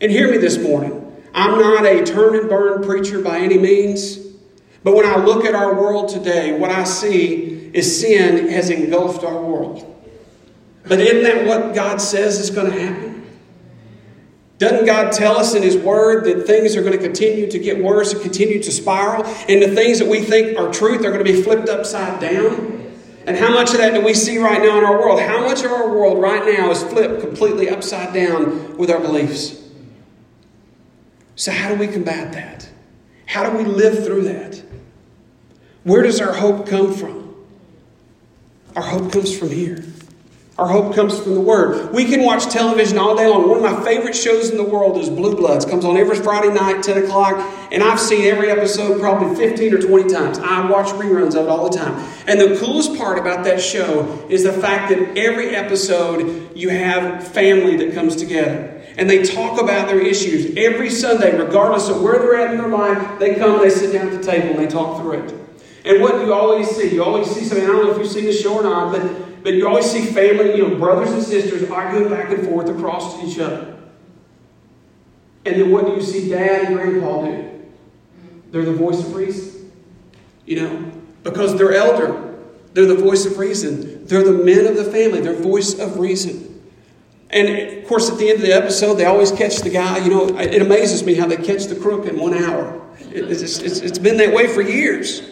And 0.00 0.10
hear 0.10 0.30
me 0.30 0.38
this 0.38 0.58
morning. 0.58 1.02
I'm 1.34 1.58
not 1.58 1.84
a 1.84 2.04
turn 2.04 2.34
and 2.34 2.48
burn 2.48 2.82
preacher 2.82 3.20
by 3.20 3.38
any 3.38 3.58
means. 3.58 4.16
But 4.82 4.94
when 4.94 5.04
I 5.04 5.16
look 5.16 5.44
at 5.44 5.54
our 5.54 5.74
world 5.74 6.08
today, 6.08 6.58
what 6.58 6.70
I 6.70 6.84
see 6.84 7.70
is 7.74 8.00
sin 8.00 8.48
has 8.48 8.70
engulfed 8.70 9.24
our 9.24 9.42
world. 9.42 9.92
But 10.84 11.00
isn't 11.00 11.24
that 11.24 11.46
what 11.46 11.74
God 11.74 12.00
says 12.00 12.38
is 12.38 12.50
going 12.50 12.72
to 12.72 12.80
happen? 12.80 13.15
Doesn't 14.58 14.86
God 14.86 15.12
tell 15.12 15.36
us 15.36 15.54
in 15.54 15.62
His 15.62 15.76
Word 15.76 16.24
that 16.24 16.46
things 16.46 16.76
are 16.76 16.80
going 16.80 16.96
to 16.96 16.98
continue 16.98 17.50
to 17.50 17.58
get 17.58 17.82
worse 17.82 18.12
and 18.12 18.22
continue 18.22 18.62
to 18.62 18.72
spiral? 18.72 19.24
And 19.48 19.62
the 19.62 19.74
things 19.74 19.98
that 19.98 20.08
we 20.08 20.20
think 20.20 20.58
are 20.58 20.72
truth 20.72 21.04
are 21.04 21.12
going 21.12 21.24
to 21.24 21.30
be 21.30 21.42
flipped 21.42 21.68
upside 21.68 22.20
down? 22.20 22.76
And 23.26 23.36
how 23.36 23.52
much 23.52 23.72
of 23.72 23.78
that 23.78 23.92
do 23.92 24.00
we 24.00 24.14
see 24.14 24.38
right 24.38 24.62
now 24.62 24.78
in 24.78 24.84
our 24.84 24.98
world? 24.98 25.20
How 25.20 25.40
much 25.40 25.64
of 25.64 25.72
our 25.72 25.90
world 25.90 26.22
right 26.22 26.56
now 26.56 26.70
is 26.70 26.82
flipped 26.82 27.20
completely 27.20 27.68
upside 27.68 28.14
down 28.14 28.78
with 28.78 28.90
our 28.90 29.00
beliefs? 29.00 29.62
So, 31.34 31.52
how 31.52 31.68
do 31.68 31.74
we 31.74 31.88
combat 31.88 32.32
that? 32.32 32.68
How 33.26 33.50
do 33.50 33.58
we 33.58 33.64
live 33.64 34.04
through 34.04 34.22
that? 34.22 34.62
Where 35.84 36.02
does 36.02 36.20
our 36.20 36.32
hope 36.32 36.66
come 36.66 36.94
from? 36.94 37.34
Our 38.74 38.82
hope 38.82 39.12
comes 39.12 39.36
from 39.36 39.50
here. 39.50 39.84
Our 40.58 40.66
hope 40.66 40.94
comes 40.94 41.20
from 41.20 41.34
the 41.34 41.40
Word. 41.40 41.92
We 41.92 42.06
can 42.06 42.22
watch 42.22 42.46
television 42.46 42.96
all 42.96 43.14
day 43.14 43.26
long. 43.26 43.46
One 43.46 43.62
of 43.62 43.62
my 43.62 43.84
favorite 43.84 44.16
shows 44.16 44.48
in 44.48 44.56
the 44.56 44.64
world 44.64 44.96
is 44.96 45.10
Blue 45.10 45.36
Bloods. 45.36 45.66
Comes 45.66 45.84
on 45.84 45.98
every 45.98 46.16
Friday 46.16 46.48
night, 46.48 46.82
10 46.82 47.04
o'clock, 47.04 47.36
and 47.70 47.82
I've 47.82 48.00
seen 48.00 48.24
every 48.24 48.50
episode 48.50 48.98
probably 48.98 49.36
15 49.36 49.74
or 49.74 49.78
20 49.82 50.10
times. 50.10 50.38
I 50.38 50.66
watch 50.70 50.86
reruns 50.94 51.34
of 51.34 51.44
it 51.44 51.48
all 51.50 51.68
the 51.68 51.76
time. 51.76 52.02
And 52.26 52.40
the 52.40 52.58
coolest 52.58 52.96
part 52.96 53.18
about 53.18 53.44
that 53.44 53.60
show 53.60 54.26
is 54.30 54.44
the 54.44 54.52
fact 54.54 54.88
that 54.88 55.18
every 55.18 55.54
episode 55.54 56.56
you 56.56 56.70
have 56.70 57.28
family 57.28 57.76
that 57.76 57.92
comes 57.92 58.16
together. 58.16 58.82
And 58.96 59.10
they 59.10 59.24
talk 59.24 59.60
about 59.60 59.88
their 59.88 60.00
issues. 60.00 60.56
Every 60.56 60.88
Sunday, 60.88 61.38
regardless 61.38 61.90
of 61.90 62.00
where 62.00 62.18
they're 62.18 62.34
at 62.34 62.52
in 62.52 62.56
their 62.56 62.68
life, 62.68 63.18
they 63.18 63.34
come, 63.34 63.60
they 63.60 63.68
sit 63.68 63.92
down 63.92 64.08
at 64.08 64.22
the 64.22 64.26
table, 64.26 64.58
and 64.58 64.58
they 64.58 64.68
talk 64.68 65.02
through 65.02 65.12
it. 65.20 65.34
And 65.84 66.02
what 66.02 66.24
you 66.24 66.32
always 66.32 66.68
see, 66.70 66.94
you 66.94 67.04
always 67.04 67.30
see 67.30 67.44
something, 67.44 67.62
I 67.62 67.68
don't 67.68 67.84
know 67.84 67.92
if 67.92 67.98
you've 67.98 68.10
seen 68.10 68.24
the 68.24 68.32
show 68.32 68.54
or 68.54 68.62
not, 68.62 68.90
but 68.90 69.35
but 69.46 69.54
you 69.54 69.68
always 69.68 69.88
see 69.88 70.06
family, 70.06 70.56
you 70.56 70.66
know, 70.66 70.74
brothers 70.74 71.12
and 71.12 71.22
sisters 71.22 71.70
arguing 71.70 72.10
back 72.10 72.32
and 72.32 72.48
forth 72.48 72.68
across 72.68 73.22
each 73.22 73.38
other. 73.38 73.76
And 75.44 75.54
then 75.54 75.70
what 75.70 75.86
do 75.86 75.92
you 75.92 76.02
see 76.02 76.28
dad 76.28 76.64
and 76.64 76.74
grandpa 76.74 77.26
do? 77.26 77.62
They're 78.50 78.64
the 78.64 78.72
voice 78.72 78.98
of 78.98 79.14
reason. 79.14 79.70
You 80.46 80.62
know, 80.62 80.92
because 81.22 81.56
they're 81.56 81.74
elder. 81.74 82.40
They're 82.72 82.86
the 82.86 82.96
voice 82.96 83.24
of 83.24 83.38
reason. 83.38 84.04
They're 84.06 84.24
the 84.24 84.32
men 84.32 84.66
of 84.66 84.74
the 84.74 84.82
family. 84.82 85.20
They're 85.20 85.40
voice 85.40 85.78
of 85.78 86.00
reason. 86.00 86.60
And 87.30 87.78
of 87.78 87.86
course, 87.86 88.10
at 88.10 88.18
the 88.18 88.28
end 88.28 88.40
of 88.40 88.46
the 88.46 88.52
episode, 88.52 88.94
they 88.94 89.04
always 89.04 89.30
catch 89.30 89.58
the 89.58 89.70
guy. 89.70 89.98
You 89.98 90.10
know, 90.10 90.40
it 90.40 90.60
amazes 90.60 91.04
me 91.04 91.14
how 91.14 91.28
they 91.28 91.36
catch 91.36 91.66
the 91.66 91.76
crook 91.76 92.06
in 92.06 92.18
one 92.18 92.34
hour. 92.34 92.84
It's, 93.12 93.42
it's, 93.42 93.78
it's 93.78 93.98
been 94.00 94.16
that 94.16 94.34
way 94.34 94.48
for 94.48 94.60
years. 94.60 95.22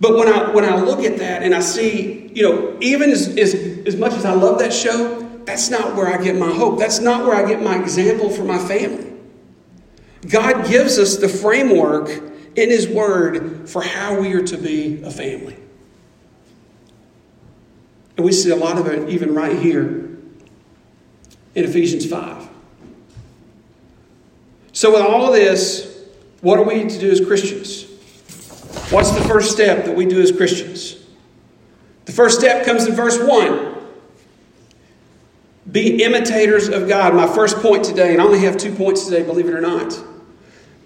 But 0.00 0.14
when 0.16 0.28
I, 0.28 0.50
when 0.50 0.64
I 0.64 0.76
look 0.76 1.00
at 1.00 1.18
that 1.18 1.42
and 1.42 1.54
I 1.54 1.60
see, 1.60 2.30
you 2.34 2.42
know, 2.42 2.76
even 2.80 3.10
as, 3.10 3.28
as, 3.36 3.54
as 3.54 3.96
much 3.96 4.12
as 4.12 4.24
I 4.24 4.34
love 4.34 4.58
that 4.58 4.72
show, 4.72 5.22
that's 5.44 5.70
not 5.70 5.94
where 5.96 6.08
I 6.08 6.22
get 6.22 6.36
my 6.36 6.50
hope. 6.50 6.78
That's 6.78 7.00
not 7.00 7.24
where 7.24 7.34
I 7.34 7.48
get 7.48 7.62
my 7.62 7.80
example 7.80 8.28
for 8.28 8.44
my 8.44 8.58
family. 8.58 9.12
God 10.28 10.66
gives 10.68 10.98
us 10.98 11.16
the 11.16 11.28
framework 11.28 12.08
in 12.56 12.70
His 12.70 12.88
Word 12.88 13.68
for 13.68 13.82
how 13.82 14.20
we 14.20 14.32
are 14.34 14.42
to 14.42 14.58
be 14.58 15.02
a 15.02 15.10
family. 15.10 15.56
And 18.16 18.24
we 18.24 18.32
see 18.32 18.50
a 18.50 18.56
lot 18.56 18.78
of 18.78 18.86
it 18.86 19.08
even 19.08 19.34
right 19.34 19.58
here 19.58 19.88
in 21.54 21.64
Ephesians 21.64 22.06
5. 22.06 22.48
So, 24.72 24.92
with 24.92 25.02
all 25.02 25.28
of 25.28 25.32
this, 25.32 26.04
what 26.40 26.58
are 26.58 26.64
we 26.64 26.86
to 26.86 26.98
do 26.98 27.10
as 27.10 27.24
Christians? 27.24 27.85
What's 28.90 29.10
the 29.10 29.22
first 29.22 29.50
step 29.50 29.84
that 29.86 29.96
we 29.96 30.06
do 30.06 30.20
as 30.22 30.30
Christians? 30.30 30.96
The 32.04 32.12
first 32.12 32.38
step 32.38 32.64
comes 32.64 32.86
in 32.86 32.94
verse 32.94 33.18
1. 33.18 33.74
Be 35.72 36.04
imitators 36.04 36.68
of 36.68 36.86
God. 36.86 37.12
My 37.12 37.26
first 37.26 37.56
point 37.56 37.84
today, 37.84 38.12
and 38.12 38.22
I 38.22 38.24
only 38.24 38.38
have 38.40 38.56
two 38.56 38.72
points 38.72 39.04
today, 39.04 39.24
believe 39.24 39.48
it 39.48 39.54
or 39.54 39.60
not. 39.60 39.98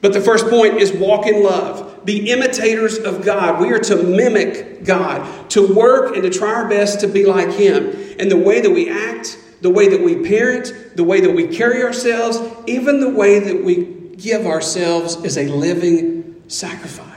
But 0.00 0.14
the 0.14 0.20
first 0.22 0.48
point 0.48 0.76
is 0.76 0.92
walk 0.92 1.26
in 1.26 1.42
love. 1.42 2.06
Be 2.06 2.30
imitators 2.30 2.96
of 2.96 3.22
God. 3.22 3.60
We 3.60 3.70
are 3.72 3.78
to 3.80 3.96
mimic 3.96 4.82
God, 4.82 5.50
to 5.50 5.74
work 5.74 6.14
and 6.14 6.22
to 6.22 6.30
try 6.30 6.54
our 6.54 6.68
best 6.70 7.00
to 7.00 7.06
be 7.06 7.26
like 7.26 7.50
Him. 7.50 7.94
And 8.18 8.30
the 8.30 8.38
way 8.38 8.62
that 8.62 8.70
we 8.70 8.88
act, 8.88 9.38
the 9.60 9.68
way 9.68 9.88
that 9.88 10.00
we 10.00 10.26
parent, 10.26 10.96
the 10.96 11.04
way 11.04 11.20
that 11.20 11.34
we 11.34 11.48
carry 11.48 11.82
ourselves, 11.82 12.40
even 12.66 13.00
the 13.00 13.10
way 13.10 13.40
that 13.40 13.62
we 13.62 14.14
give 14.16 14.46
ourselves 14.46 15.16
is 15.16 15.36
a 15.36 15.48
living 15.48 16.42
sacrifice. 16.48 17.09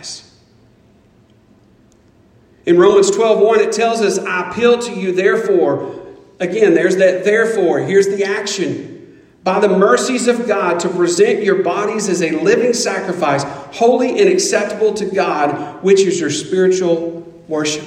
In 2.66 2.78
Romans 2.78 3.12
12 3.12 3.40
1, 3.40 3.60
it 3.60 3.72
tells 3.74 4.02
us, 4.02 4.18
I 4.20 4.50
appeal 4.50 4.80
to 4.80 4.94
you, 4.94 5.12
therefore. 5.12 6.00
Again, 6.40 6.74
there's 6.74 6.98
that 6.98 7.24
therefore. 7.24 7.80
Here's 7.80 8.08
the 8.08 8.24
action 8.24 9.22
by 9.44 9.60
the 9.60 9.68
mercies 9.68 10.28
of 10.28 10.48
God 10.48 10.80
to 10.82 10.90
present 10.90 11.44
your 11.44 11.64
bodies 11.64 12.08
as 12.08 12.22
a 12.22 12.32
living 12.32 12.74
sacrifice, 12.74 13.44
holy 13.78 14.20
and 14.20 14.30
acceptable 14.30 14.94
to 14.94 15.06
God, 15.06 15.84
which 15.84 16.02
is 16.02 16.20
your 16.20 16.30
spiritual 16.30 17.22
worship. 17.48 17.86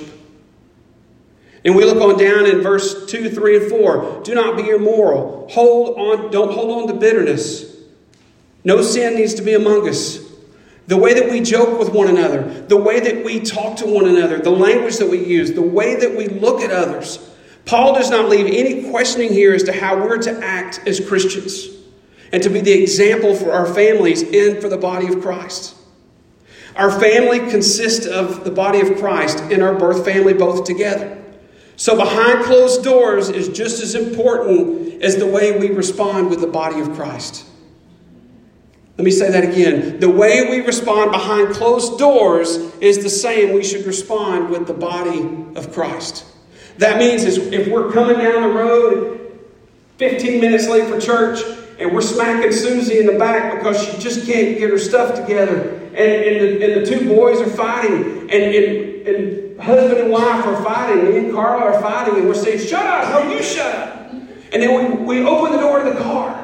And 1.65 1.75
we 1.75 1.85
look 1.85 2.01
on 2.01 2.19
down 2.19 2.47
in 2.47 2.61
verse 2.61 3.07
2, 3.07 3.31
3, 3.31 3.57
and 3.57 3.71
4. 3.71 4.21
Do 4.23 4.35
not 4.35 4.57
be 4.57 4.69
immoral. 4.69 5.49
Hold 5.51 5.99
on, 5.99 6.31
don't 6.31 6.53
hold 6.53 6.83
on 6.83 6.89
to 6.89 6.95
bitterness. 6.95 7.75
No 8.63 8.83
sin 8.83 9.17
needs 9.17 9.35
to 9.35 9.43
be 9.43 9.55
among 9.55 9.89
us. 9.89 10.26
The 10.87 10.97
way 10.97 11.15
that 11.15 11.31
we 11.31 11.41
joke 11.41 11.79
with 11.79 11.91
one 11.91 12.09
another, 12.09 12.63
the 12.69 12.77
way 12.77 13.01
that 13.01 13.25
we 13.25 13.41
talk 13.41 13.77
to 13.79 13.87
one 13.87 14.07
another, 14.07 14.39
the 14.39 14.51
language 14.51 14.99
that 14.99 15.09
we 15.09 15.25
use, 15.25 15.53
the 15.53 15.63
way 15.63 15.97
that 15.97 16.17
we 16.17 16.29
look 16.29 16.61
at 16.61 16.71
others. 16.71 17.19
Paul 17.65 17.95
does 17.95 18.11
not 18.11 18.29
leave 18.29 18.47
any 18.47 18.89
questioning 18.91 19.33
here 19.33 19.53
as 19.53 19.65
to 19.65 19.73
how 19.73 19.97
we're 19.97 20.19
to 20.19 20.45
act 20.45 20.81
as 20.87 21.01
Christians 21.01 21.69
and 22.33 22.41
to 22.43 22.49
be 22.49 22.61
the 22.61 22.73
example 22.73 23.35
for 23.35 23.53
our 23.53 23.67
families 23.67 24.23
and 24.23 24.61
for 24.63 24.69
the 24.69 24.77
body 24.77 25.09
of 25.09 25.21
Christ. 25.21 25.75
Our 26.77 26.91
family 27.01 27.39
consists 27.39 28.07
of 28.07 28.45
the 28.45 28.51
body 28.51 28.81
of 28.81 28.99
Christ 28.99 29.39
and 29.39 29.63
our 29.63 29.75
birth 29.75 30.05
family 30.05 30.35
both 30.35 30.65
together. 30.65 31.23
So, 31.77 31.97
behind 31.97 32.45
closed 32.45 32.85
doors 32.85 33.29
is 33.29 33.49
just 33.49 33.83
as 33.83 33.95
important 33.95 35.03
as 35.03 35.17
the 35.17 35.27
way 35.27 35.59
we 35.59 35.71
respond 35.71 36.31
with 36.31 36.41
the 36.41 36.47
body 36.47 36.81
of 36.81 36.93
Christ. 36.95 37.45
Let 38.99 39.05
me 39.05 39.11
say 39.11 39.31
that 39.31 39.45
again. 39.45 40.01
The 40.01 40.09
way 40.09 40.49
we 40.49 40.65
respond 40.65 41.13
behind 41.13 41.55
closed 41.55 41.99
doors 41.99 42.57
is 42.81 43.03
the 43.03 43.11
same 43.11 43.53
we 43.53 43.63
should 43.63 43.85
respond 43.85 44.49
with 44.49 44.67
the 44.67 44.73
body 44.73 45.21
of 45.55 45.73
Christ. 45.73 46.25
That 46.79 46.99
means 46.99 47.25
if 47.25 47.69
we're 47.69 47.93
coming 47.93 48.19
down 48.19 48.43
the 48.43 48.55
road 48.55 49.17
15 49.99 50.41
minutes 50.41 50.69
late 50.69 50.89
for 50.89 50.99
church 50.99 51.41
and 51.79 51.93
we're 51.93 52.01
smacking 52.01 52.53
Susie 52.53 52.99
in 52.99 53.07
the 53.07 53.19
back 53.19 53.59
because 53.59 53.83
she 53.83 53.99
just 53.99 54.27
can't 54.27 54.59
get 54.59 54.71
her 54.71 54.79
stuff 54.79 55.15
together 55.15 55.61
and, 55.71 55.99
and, 55.99 56.41
the, 56.41 56.65
and 56.65 56.87
the 56.87 56.87
two 56.87 57.07
boys 57.09 57.41
are 57.41 57.51
fighting 57.51 58.31
and, 58.31 58.33
and, 58.33 59.09
and 59.09 59.61
husband 59.61 60.01
and 60.01 60.11
wife 60.11 60.47
are 60.47 60.63
fighting, 60.63 61.05
me 61.11 61.19
and 61.19 61.33
Carla 61.33 61.65
are 61.65 61.81
fighting 61.81 62.17
and 62.17 62.27
we're 62.27 62.35
saying, 62.35 62.67
shut 62.67 62.85
up, 62.85 63.25
no, 63.25 63.33
you 63.33 63.43
shut 63.43 63.75
up. 63.75 64.13
And 64.53 64.63
then 64.63 65.07
we, 65.07 65.19
we 65.19 65.27
open 65.27 65.53
the 65.53 65.59
door 65.59 65.83
to 65.83 65.91
the 65.91 65.99
car. 66.01 66.36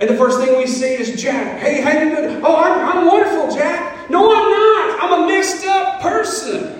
And 0.00 0.08
the 0.08 0.16
first 0.16 0.38
thing 0.38 0.56
we 0.56 0.66
see 0.66 0.94
is 0.94 1.20
Jack. 1.20 1.60
Hey, 1.60 1.80
how 1.80 1.90
you 1.90 2.14
doing? 2.14 2.40
Oh, 2.44 2.56
I'm, 2.56 2.98
I'm 2.98 3.06
wonderful, 3.06 3.54
Jack. 3.56 4.08
No, 4.08 4.32
I'm 4.32 4.50
not. 4.50 5.02
I'm 5.02 5.24
a 5.24 5.26
messed 5.26 5.66
up 5.66 6.00
person. 6.00 6.78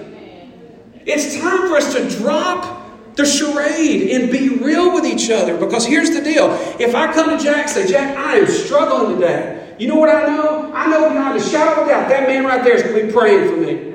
It's 1.05 1.37
time 1.41 1.69
for 1.69 1.77
us 1.77 1.95
to 1.95 2.09
drop 2.19 3.17
the 3.17 3.27
charade 3.27 4.11
and 4.11 4.31
be 4.31 4.51
real 4.51 4.95
with 4.95 5.05
each 5.05 5.31
other. 5.31 5.59
Because 5.59 5.85
here's 5.85 6.11
the 6.11 6.23
deal 6.23 6.53
if 6.79 6.95
I 6.95 7.13
come 7.13 7.37
to 7.37 7.43
Jack 7.43 7.63
and 7.63 7.71
say, 7.71 7.89
Jack, 7.89 8.17
I 8.17 8.37
am 8.37 8.47
struggling 8.47 9.19
today, 9.19 9.75
you 9.81 9.89
know 9.89 9.97
what 9.97 10.11
I 10.11 10.27
know? 10.27 10.73
I 10.73 10.87
know 10.89 11.11
beyond 11.11 11.37
a 11.37 11.43
shadow 11.43 11.83
of 11.83 11.89
doubt 11.89 12.09
that 12.09 12.29
man 12.29 12.45
right 12.45 12.63
there 12.63 12.75
is 12.75 12.83
going 12.83 13.01
to 13.01 13.07
be 13.07 13.13
praying 13.13 13.49
for 13.49 13.57
me. 13.57 13.95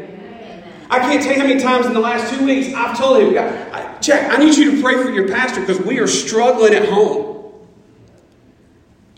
I 0.90 1.00
can't 1.00 1.24
tell 1.24 1.34
you 1.34 1.40
how 1.40 1.48
many 1.48 1.62
times 1.62 1.86
in 1.86 1.94
the 1.94 2.00
last 2.00 2.34
two 2.34 2.46
weeks 2.46 2.74
I've 2.74 2.98
told 2.98 3.22
him, 3.22 3.34
Jack, 3.34 4.38
I 4.38 4.38
need 4.44 4.56
you 4.56 4.76
to 4.76 4.82
pray 4.82 5.02
for 5.02 5.10
your 5.10 5.30
pastor 5.30 5.62
because 5.62 5.80
we 5.80 6.00
are 6.00 6.08
struggling 6.08 6.74
at 6.74 6.90
home. 6.90 7.33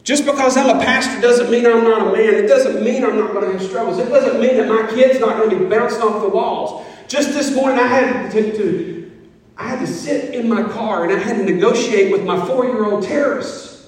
Just 0.06 0.24
because 0.24 0.56
I'm 0.56 0.70
a 0.70 0.80
pastor 0.80 1.20
doesn't 1.20 1.50
mean 1.50 1.66
I'm 1.66 1.84
not 1.84 2.08
a 2.08 2.12
man. 2.12 2.36
It 2.36 2.46
doesn't 2.46 2.84
mean 2.84 3.04
I'm 3.04 3.18
not 3.18 3.34
going 3.34 3.44
to 3.44 3.58
have 3.58 3.68
struggles. 3.68 3.98
It 3.98 4.08
doesn't 4.08 4.40
mean 4.40 4.56
that 4.58 4.68
my 4.68 4.88
kid's 4.94 5.20
not 5.20 5.38
going 5.38 5.50
to 5.50 5.58
be 5.58 5.66
bouncing 5.66 6.04
off 6.04 6.22
the 6.22 6.30
walls. 6.30 6.86
Just 7.08 7.34
this 7.34 7.56
morning, 7.56 7.80
I 7.80 7.88
had 7.88 8.32
to, 8.32 8.56
to 8.56 9.12
I 9.58 9.68
had 9.68 9.80
to 9.80 9.88
sit 9.88 10.36
in 10.36 10.48
my 10.48 10.62
car 10.62 11.06
and 11.06 11.12
I 11.12 11.18
had 11.18 11.38
to 11.38 11.44
negotiate 11.44 12.12
with 12.12 12.24
my 12.24 12.46
four 12.46 12.66
year 12.66 12.86
old 12.86 13.04
terrorist. 13.04 13.88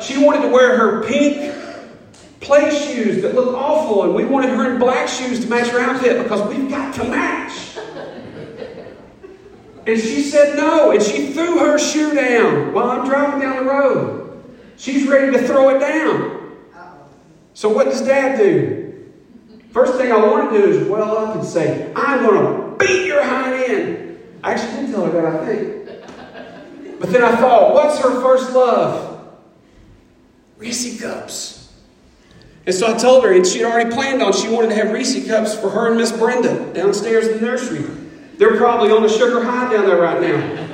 she 0.00 0.24
wanted 0.24 0.42
to 0.42 0.48
wear 0.48 0.78
her 0.78 1.04
pink 1.04 1.54
play 2.40 2.70
shoes 2.70 3.20
that 3.20 3.34
look 3.34 3.54
awful, 3.54 4.04
and 4.04 4.14
we 4.14 4.24
wanted 4.24 4.48
her 4.48 4.72
in 4.72 4.80
black 4.80 5.08
shoes 5.08 5.40
to 5.40 5.46
match 5.46 5.68
her 5.68 5.78
outfit 5.78 6.22
because 6.22 6.48
we've 6.48 6.70
got 6.70 6.94
to 6.94 7.04
match. 7.04 7.69
And 9.86 9.98
she 9.98 10.22
said 10.22 10.56
no, 10.56 10.90
and 10.90 11.02
she 11.02 11.32
threw 11.32 11.58
her 11.58 11.78
shoe 11.78 12.14
down 12.14 12.72
while 12.72 12.90
I'm 12.90 13.08
driving 13.08 13.40
down 13.40 13.64
the 13.64 13.70
road. 13.70 14.44
She's 14.76 15.06
ready 15.06 15.32
to 15.32 15.46
throw 15.46 15.70
it 15.70 15.78
down. 15.78 16.56
So, 17.54 17.68
what 17.68 17.86
does 17.86 18.02
dad 18.02 18.38
do? 18.38 19.10
First 19.72 19.96
thing 19.96 20.10
I 20.10 20.16
want 20.16 20.52
to 20.52 20.58
do 20.58 20.70
is 20.70 20.88
well 20.88 21.16
up 21.16 21.36
and 21.36 21.44
say, 21.44 21.92
I'm 21.94 22.24
going 22.24 22.40
to 22.40 22.76
beat 22.76 23.06
your 23.06 23.22
hind 23.22 23.54
end. 23.54 24.18
I 24.42 24.54
actually 24.54 24.82
didn't 24.82 24.92
tell 24.92 25.04
her 25.06 25.12
that, 25.12 25.26
I 25.26 25.46
think. 25.46 27.00
But 27.00 27.12
then 27.12 27.22
I 27.22 27.36
thought, 27.36 27.74
what's 27.74 27.98
her 28.00 28.20
first 28.20 28.52
love? 28.52 29.28
Reese 30.58 31.00
cups. 31.00 31.72
And 32.66 32.74
so 32.74 32.94
I 32.94 32.96
told 32.96 33.24
her, 33.24 33.32
and 33.32 33.46
she 33.46 33.60
had 33.60 33.72
already 33.72 33.90
planned 33.90 34.22
on 34.22 34.32
she 34.32 34.48
wanted 34.48 34.68
to 34.68 34.74
have 34.74 34.92
Reese 34.92 35.26
cups 35.26 35.54
for 35.54 35.70
her 35.70 35.88
and 35.88 35.96
Miss 35.96 36.12
Brenda 36.12 36.72
downstairs 36.74 37.26
in 37.26 37.40
the 37.40 37.46
nursery. 37.46 37.84
They're 38.40 38.56
probably 38.56 38.90
on 38.90 39.04
a 39.04 39.08
sugar 39.10 39.44
high 39.44 39.70
down 39.70 39.84
there 39.84 40.00
right 40.00 40.18
now. 40.18 40.66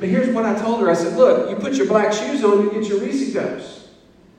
But 0.00 0.08
here's 0.08 0.34
what 0.34 0.44
I 0.44 0.60
told 0.60 0.80
her. 0.80 0.90
I 0.90 0.94
said, 0.94 1.16
look, 1.16 1.48
you 1.48 1.54
put 1.54 1.74
your 1.74 1.86
black 1.86 2.12
shoes 2.12 2.42
on, 2.42 2.64
you 2.64 2.72
get 2.72 2.88
your 2.88 2.98
Reese 2.98 3.32
cups. 3.32 3.90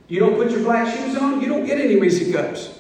You 0.10 0.20
don't 0.20 0.36
put 0.36 0.52
your 0.52 0.64
black 0.64 0.94
shoes 0.94 1.16
on, 1.16 1.40
you 1.40 1.48
don't 1.48 1.66
get 1.66 1.80
any 1.80 1.96
Reese 1.96 2.30
cups. 2.30 2.78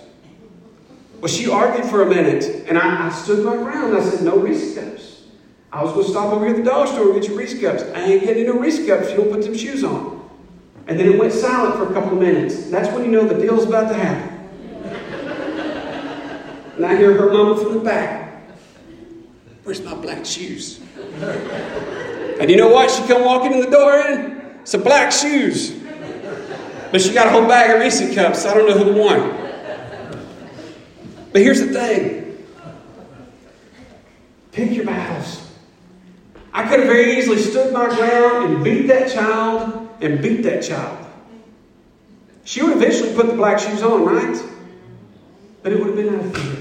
Well, 1.21 1.29
she 1.29 1.49
argued 1.49 1.85
for 1.85 2.01
a 2.01 2.05
minute, 2.05 2.65
and 2.67 2.77
I, 2.77 3.07
I 3.07 3.09
stood 3.11 3.45
my 3.45 3.55
ground. 3.55 3.95
I 3.95 4.01
said, 4.01 4.25
no 4.25 4.37
Reese 4.37 4.75
cups. 4.77 5.23
I 5.71 5.81
was 5.81 5.93
going 5.93 6.05
to 6.05 6.11
stop 6.11 6.33
over 6.33 6.45
here 6.45 6.53
at 6.53 6.61
the 6.61 6.69
dollar 6.69 6.87
store 6.87 7.13
and 7.13 7.21
get 7.21 7.29
your 7.29 7.37
Reese 7.37 7.57
cups. 7.61 7.83
I 7.95 8.01
ain't 8.01 8.23
getting 8.23 8.45
no 8.45 8.59
Reese 8.59 8.85
cups 8.85 9.09
you 9.09 9.15
don't 9.15 9.31
put 9.31 9.43
them 9.43 9.55
shoes 9.55 9.85
on. 9.85 10.29
And 10.87 10.99
then 10.99 11.07
it 11.07 11.17
went 11.17 11.31
silent 11.31 11.75
for 11.75 11.89
a 11.89 11.93
couple 11.93 12.11
of 12.11 12.19
minutes. 12.19 12.69
That's 12.69 12.93
when 12.93 13.05
you 13.05 13.09
know 13.11 13.25
the 13.25 13.39
deal's 13.39 13.63
about 13.63 13.87
to 13.87 13.93
happen. 13.93 14.36
And 16.77 16.85
I 16.85 16.95
hear 16.95 17.13
her 17.13 17.33
mama 17.33 17.57
from 17.57 17.73
the 17.73 17.79
back. 17.79 18.41
Where's 19.63 19.81
my 19.83 19.95
black 19.95 20.25
shoes? 20.25 20.79
and 22.39 22.49
you 22.49 22.55
know 22.55 22.69
what? 22.69 22.91
She 22.91 23.05
come 23.07 23.25
walking 23.25 23.53
in 23.53 23.61
the 23.61 23.69
door 23.69 23.97
in 23.97 24.59
some 24.63 24.83
black 24.83 25.11
shoes. 25.11 25.71
But 26.91 27.01
she 27.01 27.13
got 27.13 27.27
a 27.27 27.31
whole 27.31 27.47
bag 27.47 27.71
of 27.71 27.81
Reese 27.81 28.15
cups. 28.15 28.45
I 28.45 28.53
don't 28.53 28.69
know 28.69 28.77
who 28.77 29.01
won. 29.01 29.47
But 31.33 31.41
here's 31.41 31.59
the 31.59 31.73
thing 31.73 32.23
pick 34.51 34.71
your 34.71 34.85
battles. 34.85 35.51
I 36.53 36.67
could 36.67 36.79
have 36.79 36.87
very 36.87 37.17
easily 37.17 37.37
stood 37.37 37.73
my 37.73 37.87
ground 37.87 38.53
and 38.53 38.63
beat 38.63 38.87
that 38.87 39.11
child 39.11 39.89
and 40.01 40.21
beat 40.21 40.41
that 40.43 40.63
child. 40.63 41.05
She 42.43 42.63
would 42.63 42.77
eventually 42.77 43.13
put 43.13 43.27
the 43.27 43.33
black 43.33 43.59
shoes 43.59 43.83
on, 43.83 44.05
right? 44.05 44.41
But 45.61 45.73
it 45.73 45.79
would 45.79 45.87
have 45.87 45.95
been 45.95 46.15
out 46.15 46.25
of 46.25 46.35
fear. 46.35 46.56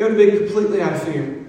It 0.00 0.04
would 0.04 0.18
have 0.18 0.30
been 0.32 0.46
completely 0.46 0.80
out 0.80 0.94
of 0.94 1.02
fear. 1.02 1.46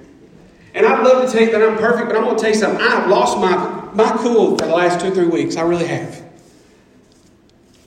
And 0.74 0.86
I'd 0.86 1.06
love 1.06 1.26
to 1.26 1.32
tell 1.32 1.42
you 1.42 1.54
that 1.54 1.64
I'm 1.64 1.78
perfect, 1.78 2.08
but 2.10 2.18
I'm 2.18 2.26
going 2.26 2.36
to 2.36 2.42
tell 2.42 2.52
you 2.52 2.58
something. 2.58 2.86
I've 2.86 3.10
lost 3.10 3.38
my, 3.38 3.94
my 3.94 4.12
cool 4.18 4.58
for 4.58 4.66
the 4.66 4.76
last 4.76 5.00
two, 5.00 5.14
three 5.14 5.28
weeks. 5.28 5.56
I 5.56 5.62
really 5.62 5.88
have. 5.88 6.22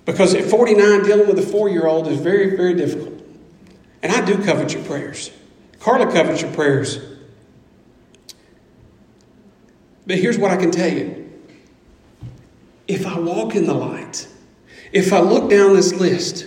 Because 0.07 0.35
at 0.35 0.45
49, 0.45 1.03
dealing 1.03 1.29
with 1.29 1.39
a 1.39 1.43
four 1.43 1.69
year 1.69 1.87
old 1.87 2.09
is 2.09 2.19
very, 2.19 2.57
very 2.57 2.73
difficult. 2.73 3.13
And 4.03 4.11
I 4.11 4.25
do 4.25 4.43
covet 4.43 4.73
your 4.73 4.83
prayers. 4.85 5.31
Carla 5.81 6.11
covets 6.11 6.41
your 6.41 6.53
prayers. 6.53 6.99
But 10.07 10.17
here's 10.19 10.39
what 10.39 10.51
I 10.51 10.57
can 10.57 10.71
tell 10.71 10.91
you 10.91 11.31
if 12.89 13.07
I 13.07 13.19
walk 13.19 13.55
in 13.55 13.67
the 13.67 13.75
light, 13.75 14.27
if 14.93 15.13
I 15.13 15.21
look 15.21 15.51
down 15.51 15.77
this 15.77 15.93
list, 15.93 16.47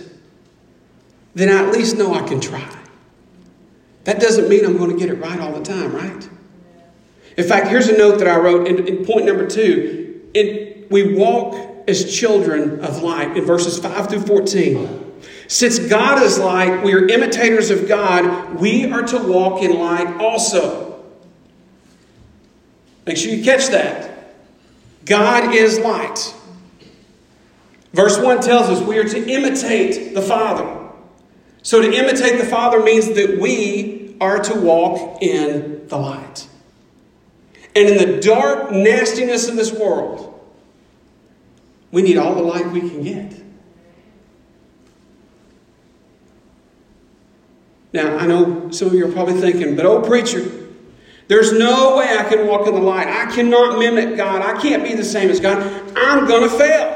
then 1.36 1.48
I 1.48 1.68
at 1.68 1.72
least 1.72 1.96
know 1.96 2.14
I 2.14 2.26
can 2.26 2.40
try. 2.40 2.77
That 4.08 4.20
doesn't 4.20 4.48
mean 4.48 4.64
I'm 4.64 4.78
going 4.78 4.90
to 4.90 4.96
get 4.96 5.10
it 5.10 5.20
right 5.20 5.38
all 5.38 5.52
the 5.52 5.62
time, 5.62 5.94
right? 5.94 6.28
In 7.36 7.46
fact, 7.46 7.68
here's 7.68 7.88
a 7.88 7.98
note 7.98 8.20
that 8.20 8.26
I 8.26 8.38
wrote 8.38 8.66
in, 8.66 8.88
in 8.88 9.04
point 9.04 9.26
number 9.26 9.46
two. 9.46 10.30
In, 10.32 10.86
we 10.88 11.14
walk 11.14 11.86
as 11.86 12.10
children 12.10 12.80
of 12.80 13.02
light 13.02 13.36
in 13.36 13.44
verses 13.44 13.78
5 13.78 14.08
through 14.08 14.22
14. 14.22 15.20
Since 15.46 15.80
God 15.90 16.22
is 16.22 16.38
light, 16.38 16.82
we 16.82 16.94
are 16.94 17.06
imitators 17.06 17.68
of 17.68 17.86
God, 17.86 18.58
we 18.58 18.90
are 18.90 19.02
to 19.02 19.18
walk 19.18 19.62
in 19.62 19.78
light 19.78 20.16
also. 20.16 21.04
Make 23.04 23.18
sure 23.18 23.30
you 23.30 23.44
catch 23.44 23.66
that. 23.66 24.32
God 25.04 25.54
is 25.54 25.78
light. 25.80 26.34
Verse 27.92 28.18
1 28.18 28.40
tells 28.40 28.70
us 28.70 28.80
we 28.80 28.96
are 28.96 29.04
to 29.04 29.30
imitate 29.30 30.14
the 30.14 30.22
Father. 30.22 30.78
So 31.62 31.82
to 31.82 31.92
imitate 31.92 32.38
the 32.38 32.46
Father 32.46 32.82
means 32.82 33.08
that 33.12 33.38
we 33.38 33.97
are 34.20 34.38
to 34.40 34.54
walk 34.54 35.22
in 35.22 35.86
the 35.88 35.96
light. 35.96 36.48
And 37.74 37.88
in 37.88 37.96
the 37.96 38.20
dark 38.20 38.72
nastiness 38.72 39.48
of 39.48 39.56
this 39.56 39.72
world, 39.72 40.24
we 41.90 42.02
need 42.02 42.16
all 42.16 42.34
the 42.34 42.42
light 42.42 42.66
we 42.70 42.80
can 42.80 43.02
get. 43.02 43.40
Now, 47.92 48.18
I 48.18 48.26
know 48.26 48.70
some 48.70 48.88
of 48.88 48.94
you 48.94 49.08
are 49.08 49.12
probably 49.12 49.40
thinking, 49.40 49.74
but 49.74 49.86
oh, 49.86 50.02
preacher, 50.02 50.44
there's 51.28 51.52
no 51.52 51.96
way 51.96 52.16
I 52.18 52.24
can 52.24 52.46
walk 52.46 52.66
in 52.66 52.74
the 52.74 52.80
light. 52.80 53.06
I 53.06 53.34
cannot 53.34 53.78
mimic 53.78 54.16
God. 54.16 54.42
I 54.42 54.60
can't 54.60 54.82
be 54.82 54.94
the 54.94 55.04
same 55.04 55.30
as 55.30 55.40
God. 55.40 55.62
I'm 55.96 56.26
going 56.26 56.48
to 56.48 56.56
fail. 56.56 56.94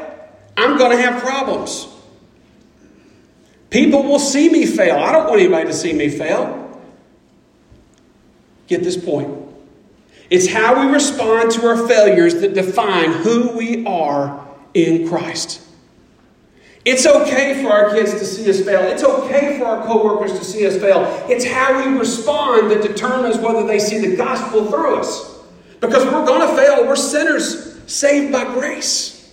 I'm 0.57 0.77
going 0.77 0.97
to 0.97 1.03
have 1.03 1.23
problems. 1.23 1.89
People 3.71 4.03
will 4.03 4.19
see 4.19 4.51
me 4.51 4.67
fail. 4.67 4.97
I 4.97 5.13
don't 5.13 5.29
want 5.29 5.41
anybody 5.41 5.67
to 5.67 5.73
see 5.73 5.93
me 5.95 6.11
fail. 6.11 6.62
Get 8.67 8.83
this 8.83 8.97
point. 8.97 9.39
It's 10.31 10.51
how 10.51 10.87
we 10.87 10.93
respond 10.93 11.51
to 11.53 11.67
our 11.67 11.87
failures 11.87 12.41
that 12.41 12.55
define 12.55 13.13
who 13.13 13.57
we 13.57 13.85
are 13.85 14.49
in 14.73 15.09
Christ. 15.09 15.61
It's 16.85 17.07
okay 17.07 17.63
for 17.63 17.71
our 17.71 17.95
kids 17.95 18.13
to 18.13 18.25
see 18.25 18.49
us 18.51 18.61
fail. 18.65 18.81
It's 18.81 19.05
okay 19.05 19.59
for 19.59 19.67
our 19.67 19.87
coworkers 19.87 20.37
to 20.39 20.45
see 20.45 20.67
us 20.67 20.77
fail. 20.79 21.05
It's 21.29 21.45
how 21.45 21.79
we 21.79 21.97
respond 21.97 22.71
that 22.71 22.83
determines 22.83 23.39
whether 23.39 23.65
they 23.67 23.79
see 23.79 23.99
the 23.99 24.17
gospel 24.17 24.67
through 24.67 24.97
us. 24.97 25.39
Because 25.81 26.05
we're 26.05 26.27
going 26.27 26.49
to 26.49 26.57
fail. 26.57 26.87
We're 26.87 26.97
sinners 26.97 27.79
saved 27.93 28.33
by 28.33 28.45
grace. 28.45 29.33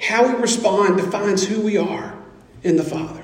How 0.00 0.26
we 0.26 0.40
respond 0.40 0.96
defines 0.96 1.46
who 1.46 1.60
we 1.60 1.76
are 1.76 2.16
in 2.62 2.76
the 2.76 2.84
Father. 2.84 3.22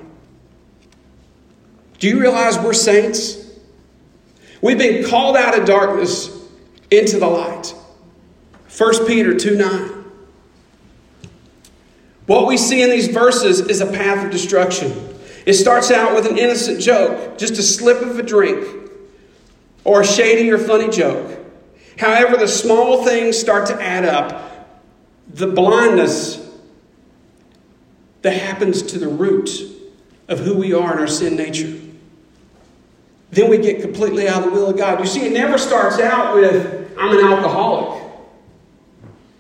Do 1.99 2.09
you 2.09 2.21
realize 2.21 2.59
we're 2.59 2.75
saints? 2.75 3.48
We've 4.61 4.79
been 4.79 5.09
called 5.09 5.37
out 5.37 5.59
of 5.59 5.67
darkness 5.67 6.31
into 6.91 7.19
the 7.19 7.27
light. 7.27 7.75
1 8.77 9.07
Peter 9.07 9.37
2 9.37 9.57
9. 9.57 10.05
What 12.27 12.47
we 12.47 12.57
see 12.57 12.83
in 12.83 12.91
these 12.91 13.09
verses 13.09 13.61
is 13.61 13.81
a 13.81 13.87
path 13.87 14.25
of 14.25 14.31
destruction. 14.31 15.17
It 15.47 15.55
starts 15.55 15.91
out 15.91 16.15
with 16.15 16.27
an 16.27 16.37
innocent 16.37 16.81
joke, 16.81 17.39
just 17.39 17.55
a 17.55 17.63
slip 17.63 18.03
of 18.03 18.19
a 18.19 18.23
drink, 18.23 18.91
or 19.85 20.03
a 20.03 20.07
shady 20.07 20.51
or 20.51 20.59
funny 20.59 20.91
joke. 20.91 21.39
However, 21.99 22.37
the 22.37 22.49
small 22.49 23.05
things 23.05 23.39
start 23.39 23.67
to 23.69 23.83
add 23.83 24.05
up. 24.05 24.45
The 25.33 25.47
blindness 25.47 26.47
that 28.23 28.35
happens 28.35 28.83
to 28.83 28.99
the 28.99 29.09
root 29.09 29.51
of 30.29 30.41
who 30.41 30.57
we 30.59 30.75
are 30.75 30.93
in 30.93 30.99
our 30.99 31.07
sin 31.07 31.37
nature 31.37 31.88
then 33.31 33.51
we 33.51 33.59
get 33.59 33.81
completely 33.83 34.29
out 34.29 34.43
of 34.43 34.45
the 34.45 34.51
will 34.51 34.71
of 34.71 34.77
God. 34.77 35.01
You 35.01 35.07
see, 35.07 35.27
it 35.27 35.33
never 35.33 35.59
starts 35.59 35.99
out 35.99 36.35
with, 36.35 36.93
I'm 36.99 37.17
an 37.17 37.25
alcoholic. 37.25 38.03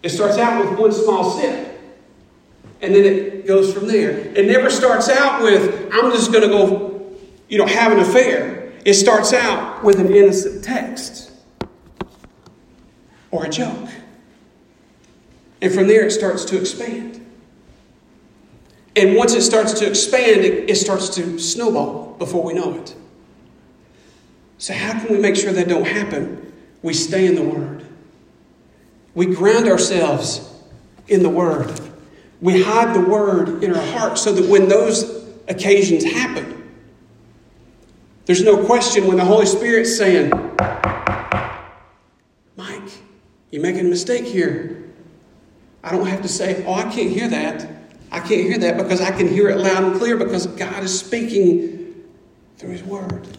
It 0.02 0.10
starts 0.10 0.38
out 0.38 0.64
with 0.64 0.78
one 0.78 0.92
small 0.92 1.30
sip. 1.30 1.66
And 2.80 2.94
then 2.94 3.04
it 3.04 3.46
goes 3.46 3.72
from 3.72 3.88
there. 3.88 4.10
It 4.10 4.46
never 4.46 4.70
starts 4.70 5.08
out 5.08 5.42
with, 5.42 5.90
I'm 5.92 6.12
just 6.12 6.32
going 6.32 6.42
to 6.42 6.48
go, 6.48 7.16
you 7.48 7.58
know, 7.58 7.66
have 7.66 7.92
an 7.92 7.98
affair. 7.98 8.72
It 8.84 8.94
starts 8.94 9.32
out 9.32 9.82
with 9.82 9.98
an 9.98 10.14
innocent 10.14 10.62
text 10.62 11.32
or 13.30 13.44
a 13.44 13.48
joke. 13.48 13.88
And 15.60 15.72
from 15.72 15.88
there, 15.88 16.06
it 16.06 16.12
starts 16.12 16.44
to 16.46 16.60
expand. 16.60 17.26
And 18.94 19.16
once 19.16 19.34
it 19.34 19.42
starts 19.42 19.72
to 19.80 19.88
expand, 19.88 20.42
it, 20.42 20.70
it 20.70 20.76
starts 20.76 21.08
to 21.16 21.38
snowball 21.38 22.14
before 22.18 22.44
we 22.44 22.52
know 22.52 22.74
it. 22.74 22.94
So, 24.58 24.74
how 24.74 24.98
can 24.98 25.12
we 25.12 25.18
make 25.18 25.36
sure 25.36 25.52
that 25.52 25.68
don't 25.68 25.86
happen? 25.86 26.52
We 26.82 26.92
stay 26.92 27.26
in 27.26 27.36
the 27.36 27.42
Word. 27.42 27.86
We 29.14 29.26
ground 29.26 29.68
ourselves 29.68 30.52
in 31.06 31.22
the 31.22 31.30
Word. 31.30 31.80
We 32.40 32.62
hide 32.62 32.94
the 32.94 33.00
Word 33.00 33.64
in 33.64 33.74
our 33.74 33.86
heart 33.92 34.18
so 34.18 34.32
that 34.32 34.48
when 34.48 34.68
those 34.68 35.26
occasions 35.48 36.04
happen, 36.04 36.54
there's 38.26 38.42
no 38.42 38.64
question 38.66 39.06
when 39.06 39.16
the 39.16 39.24
Holy 39.24 39.46
Spirit's 39.46 39.96
saying, 39.96 40.30
Mike, 42.56 42.90
you're 43.50 43.62
making 43.62 43.86
a 43.86 43.88
mistake 43.88 44.24
here. 44.24 44.84
I 45.82 45.92
don't 45.92 46.06
have 46.06 46.22
to 46.22 46.28
say, 46.28 46.64
Oh, 46.66 46.74
I 46.74 46.82
can't 46.82 47.10
hear 47.10 47.28
that. 47.28 47.66
I 48.10 48.20
can't 48.20 48.42
hear 48.42 48.58
that 48.58 48.76
because 48.76 49.00
I 49.00 49.12
can 49.12 49.28
hear 49.28 49.48
it 49.48 49.58
loud 49.58 49.84
and 49.84 49.96
clear 49.96 50.16
because 50.16 50.46
God 50.46 50.82
is 50.82 50.98
speaking 50.98 52.04
through 52.56 52.70
His 52.70 52.82
Word. 52.82 53.37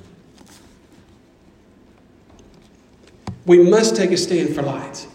We 3.46 3.70
must 3.70 3.96
take 3.96 4.12
a 4.12 4.18
stand 4.18 4.54
for 4.56 4.62
light. 4.62 5.08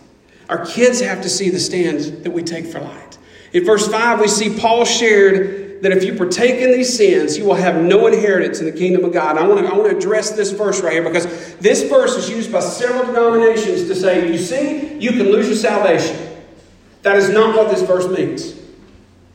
Our 0.48 0.64
kids 0.66 1.00
have 1.00 1.22
to 1.22 1.28
see 1.28 1.50
the 1.50 1.60
stand 1.60 2.24
that 2.24 2.30
we 2.30 2.42
take 2.42 2.66
for 2.66 2.80
light. 2.80 3.18
In 3.52 3.64
verse 3.64 3.86
5, 3.88 4.20
we 4.20 4.28
see 4.28 4.58
Paul 4.58 4.84
shared 4.84 5.82
that 5.82 5.92
if 5.92 6.02
you 6.02 6.14
partake 6.14 6.60
in 6.60 6.72
these 6.72 6.96
sins, 6.96 7.36
you 7.36 7.44
will 7.44 7.54
have 7.54 7.82
no 7.82 8.06
inheritance 8.06 8.58
in 8.58 8.66
the 8.66 8.72
kingdom 8.72 9.04
of 9.04 9.12
God. 9.12 9.36
I 9.36 9.46
want 9.46 9.60
to, 9.60 9.72
I 9.72 9.76
want 9.76 9.90
to 9.90 9.96
address 9.96 10.30
this 10.30 10.50
verse 10.50 10.80
right 10.80 10.94
here 10.94 11.02
because 11.02 11.54
this 11.56 11.82
verse 11.88 12.16
is 12.16 12.28
used 12.28 12.50
by 12.50 12.60
several 12.60 13.04
denominations 13.06 13.86
to 13.88 13.94
say, 13.94 14.32
you 14.32 14.38
see, 14.38 14.98
you 14.98 15.10
can 15.10 15.30
lose 15.30 15.46
your 15.46 15.56
salvation. 15.56 16.16
That 17.02 17.16
is 17.16 17.28
not 17.28 17.54
what 17.54 17.70
this 17.70 17.82
verse 17.82 18.08
means. 18.08 18.54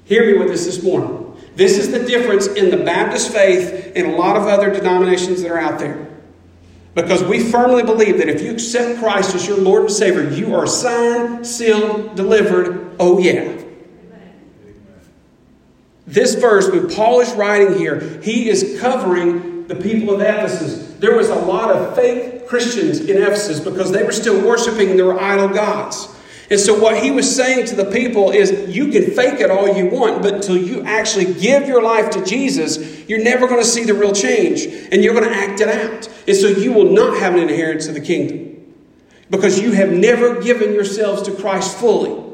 Hear 0.05 0.25
me 0.25 0.39
with 0.39 0.47
this 0.47 0.65
this 0.65 0.83
morning. 0.83 1.37
This 1.55 1.77
is 1.77 1.91
the 1.91 2.03
difference 2.03 2.47
in 2.47 2.71
the 2.71 2.83
Baptist 2.83 3.31
faith 3.31 3.91
and 3.95 4.07
a 4.07 4.17
lot 4.17 4.35
of 4.35 4.47
other 4.47 4.73
denominations 4.73 5.43
that 5.43 5.51
are 5.51 5.59
out 5.59 5.77
there. 5.77 6.08
Because 6.95 7.23
we 7.23 7.39
firmly 7.39 7.83
believe 7.83 8.17
that 8.17 8.29
if 8.29 8.41
you 8.41 8.51
accept 8.51 8.99
Christ 8.99 9.35
as 9.35 9.47
your 9.47 9.57
Lord 9.57 9.83
and 9.83 9.91
Savior, 9.91 10.29
you 10.29 10.55
are 10.55 10.65
signed, 10.65 11.45
sealed, 11.45 12.15
delivered. 12.15 12.95
Oh, 12.99 13.19
yeah. 13.19 13.55
This 16.07 16.33
verse, 16.35 16.69
when 16.69 16.89
Paul 16.89 17.21
is 17.21 17.31
writing 17.33 17.77
here, 17.77 17.99
he 18.23 18.49
is 18.49 18.79
covering 18.81 19.67
the 19.67 19.75
people 19.75 20.15
of 20.15 20.21
Ephesus. 20.21 20.95
There 20.95 21.15
was 21.15 21.29
a 21.29 21.35
lot 21.35 21.69
of 21.69 21.95
fake 21.95 22.47
Christians 22.47 22.99
in 23.01 23.21
Ephesus 23.21 23.59
because 23.59 23.91
they 23.91 24.03
were 24.03 24.11
still 24.11 24.43
worshiping 24.43 24.97
their 24.97 25.19
idol 25.19 25.49
gods. 25.49 26.07
And 26.51 26.59
so, 26.59 26.79
what 26.79 27.01
he 27.03 27.11
was 27.11 27.33
saying 27.33 27.67
to 27.67 27.75
the 27.75 27.85
people 27.85 28.31
is, 28.31 28.75
you 28.75 28.91
can 28.91 29.11
fake 29.11 29.39
it 29.39 29.51
all 29.51 29.67
you 29.67 29.85
want, 29.85 30.23
but 30.23 30.33
until 30.33 30.57
you 30.57 30.81
actually 30.83 31.31
give 31.33 31.67
your 31.67 31.83
life 31.83 32.09
to 32.11 32.25
Jesus, 32.25 33.07
you're 33.07 33.23
never 33.23 33.47
going 33.47 33.61
to 33.61 33.67
see 33.67 33.83
the 33.83 33.93
real 33.93 34.13
change. 34.13 34.65
And 34.91 35.03
you're 35.03 35.13
going 35.13 35.29
to 35.29 35.35
act 35.35 35.61
it 35.61 35.67
out. 35.67 36.09
And 36.27 36.35
so, 36.35 36.47
you 36.47 36.73
will 36.73 36.91
not 36.91 37.19
have 37.19 37.35
an 37.35 37.41
inheritance 37.41 37.87
of 37.87 37.93
the 37.93 38.01
kingdom 38.01 38.49
because 39.29 39.59
you 39.59 39.73
have 39.73 39.91
never 39.91 40.41
given 40.41 40.73
yourselves 40.73 41.21
to 41.23 41.31
Christ 41.35 41.77
fully. 41.77 42.25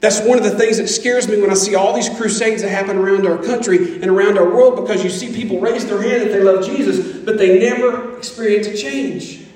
That's 0.00 0.20
one 0.20 0.38
of 0.38 0.44
the 0.44 0.58
things 0.58 0.78
that 0.78 0.88
scares 0.88 1.28
me 1.28 1.40
when 1.40 1.50
I 1.50 1.54
see 1.54 1.74
all 1.74 1.94
these 1.94 2.08
crusades 2.08 2.62
that 2.62 2.70
happen 2.70 2.96
around 2.96 3.26
our 3.26 3.36
country 3.36 3.96
and 3.96 4.06
around 4.06 4.38
our 4.38 4.48
world 4.48 4.76
because 4.76 5.04
you 5.04 5.10
see 5.10 5.34
people 5.34 5.60
raise 5.60 5.86
their 5.86 6.00
hand 6.00 6.22
that 6.22 6.32
they 6.32 6.42
love 6.42 6.64
Jesus, 6.64 7.18
but 7.24 7.36
they 7.36 7.58
never 7.58 8.16
experience 8.16 8.66
a 8.66 8.76
change. 8.76 9.46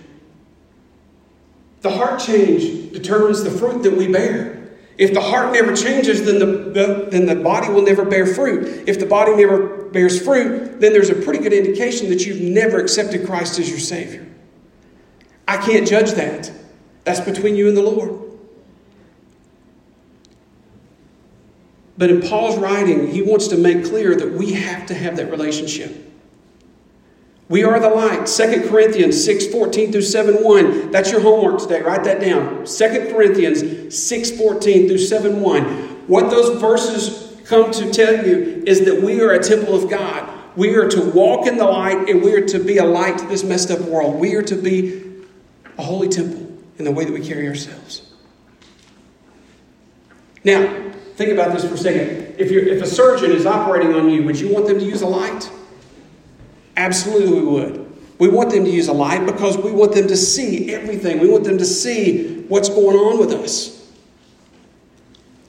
The 1.84 1.90
heart 1.90 2.18
change 2.18 2.92
determines 2.92 3.44
the 3.44 3.50
fruit 3.50 3.82
that 3.82 3.94
we 3.94 4.08
bear. 4.08 4.70
If 4.96 5.12
the 5.12 5.20
heart 5.20 5.52
never 5.52 5.76
changes, 5.76 6.24
then 6.24 6.38
the, 6.38 6.46
the, 6.46 7.08
then 7.10 7.26
the 7.26 7.34
body 7.34 7.68
will 7.68 7.82
never 7.82 8.06
bear 8.06 8.24
fruit. 8.24 8.88
If 8.88 8.98
the 8.98 9.04
body 9.04 9.36
never 9.36 9.84
bears 9.90 10.18
fruit, 10.24 10.80
then 10.80 10.94
there's 10.94 11.10
a 11.10 11.14
pretty 11.14 11.40
good 11.40 11.52
indication 11.52 12.08
that 12.08 12.24
you've 12.24 12.40
never 12.40 12.78
accepted 12.80 13.26
Christ 13.26 13.58
as 13.58 13.68
your 13.68 13.80
Savior. 13.80 14.26
I 15.46 15.58
can't 15.58 15.86
judge 15.86 16.12
that. 16.12 16.50
That's 17.04 17.20
between 17.20 17.54
you 17.54 17.68
and 17.68 17.76
the 17.76 17.82
Lord. 17.82 18.18
But 21.98 22.10
in 22.10 22.22
Paul's 22.22 22.56
writing, 22.56 23.08
he 23.08 23.20
wants 23.20 23.48
to 23.48 23.58
make 23.58 23.84
clear 23.84 24.16
that 24.16 24.32
we 24.32 24.54
have 24.54 24.86
to 24.86 24.94
have 24.94 25.16
that 25.16 25.30
relationship. 25.30 26.03
We 27.48 27.62
are 27.62 27.78
the 27.78 27.90
light. 27.90 28.26
2 28.26 28.68
Corinthians 28.68 29.22
6 29.22 29.48
14 29.48 29.92
through 29.92 30.02
7 30.02 30.42
1. 30.42 30.90
That's 30.90 31.10
your 31.10 31.20
homework 31.20 31.60
today. 31.60 31.82
Write 31.82 32.04
that 32.04 32.20
down. 32.20 32.64
2 32.64 33.12
Corinthians 33.12 33.96
6 33.96 34.30
14 34.38 34.88
through 34.88 34.98
7 34.98 35.40
1. 35.40 35.64
What 36.06 36.30
those 36.30 36.60
verses 36.60 37.36
come 37.44 37.70
to 37.72 37.92
tell 37.92 38.26
you 38.26 38.62
is 38.66 38.84
that 38.86 39.02
we 39.02 39.20
are 39.20 39.32
a 39.32 39.42
temple 39.42 39.74
of 39.74 39.90
God. 39.90 40.30
We 40.56 40.76
are 40.76 40.88
to 40.88 41.10
walk 41.10 41.46
in 41.46 41.58
the 41.58 41.64
light 41.64 42.08
and 42.08 42.22
we 42.22 42.32
are 42.32 42.46
to 42.46 42.58
be 42.58 42.78
a 42.78 42.84
light 42.84 43.18
to 43.18 43.26
this 43.26 43.44
messed 43.44 43.70
up 43.70 43.80
world. 43.80 44.18
We 44.18 44.34
are 44.36 44.42
to 44.42 44.54
be 44.54 45.24
a 45.76 45.82
holy 45.82 46.08
temple 46.08 46.56
in 46.78 46.84
the 46.84 46.92
way 46.92 47.04
that 47.04 47.12
we 47.12 47.26
carry 47.26 47.46
ourselves. 47.46 48.12
Now, 50.44 50.92
think 51.16 51.32
about 51.32 51.52
this 51.52 51.64
for 51.66 51.74
a 51.74 51.78
second. 51.78 52.36
If, 52.38 52.50
if 52.50 52.82
a 52.82 52.86
surgeon 52.86 53.32
is 53.32 53.46
operating 53.46 53.94
on 53.94 54.08
you, 54.08 54.22
would 54.24 54.38
you 54.38 54.52
want 54.52 54.66
them 54.66 54.78
to 54.78 54.84
use 54.84 55.02
a 55.02 55.06
light? 55.06 55.50
Absolutely, 56.76 57.40
we 57.40 57.46
would. 57.46 57.92
We 58.18 58.28
want 58.28 58.50
them 58.50 58.64
to 58.64 58.70
use 58.70 58.88
a 58.88 58.92
light 58.92 59.26
because 59.26 59.58
we 59.58 59.72
want 59.72 59.94
them 59.94 60.08
to 60.08 60.16
see 60.16 60.72
everything. 60.72 61.20
We 61.20 61.28
want 61.28 61.44
them 61.44 61.58
to 61.58 61.64
see 61.64 62.42
what's 62.48 62.68
going 62.68 62.96
on 62.96 63.18
with 63.18 63.32
us. 63.32 63.92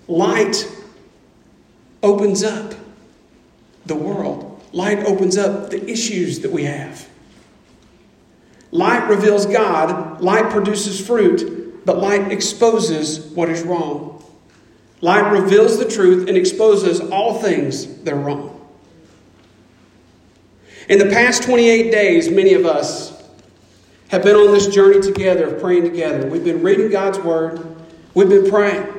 Light 0.08 0.68
opens 2.04 2.44
up 2.44 2.74
the 3.86 3.96
world, 3.96 4.64
light 4.72 5.00
opens 5.00 5.38
up 5.38 5.70
the 5.70 5.90
issues 5.90 6.40
that 6.42 6.52
we 6.52 6.64
have. 6.64 7.08
Light 8.72 9.08
reveals 9.10 9.46
God, 9.46 10.22
light 10.22 10.50
produces 10.52 11.06
fruit, 11.06 11.86
but 11.86 12.00
light 12.00 12.32
exposes 12.32 13.20
what 13.28 13.50
is 13.50 13.64
wrong. 13.64 14.24
Light 15.02 15.32
reveals 15.32 15.78
the 15.78 15.86
truth 15.86 16.28
and 16.28 16.38
exposes 16.38 17.00
all 17.00 17.40
things 17.42 18.02
that 18.04 18.14
are 18.14 18.20
wrong. 18.20 18.55
In 20.88 21.00
the 21.00 21.08
past 21.08 21.44
28 21.44 21.92
days, 21.92 22.30
many 22.30 22.54
of 22.54 22.66
us 22.66 23.24
have 24.10 24.24
been 24.24 24.36
on 24.36 24.54
this 24.54 24.68
journey 24.68 25.02
together 25.02 25.56
of 25.56 25.62
praying 25.62 25.84
together. 25.84 26.28
We've 26.30 26.44
been 26.44 26.62
reading 26.62 26.90
God's 26.90 27.20
Word, 27.20 27.60
we've 28.14 28.30
been 28.30 28.50
praying. 28.50 28.92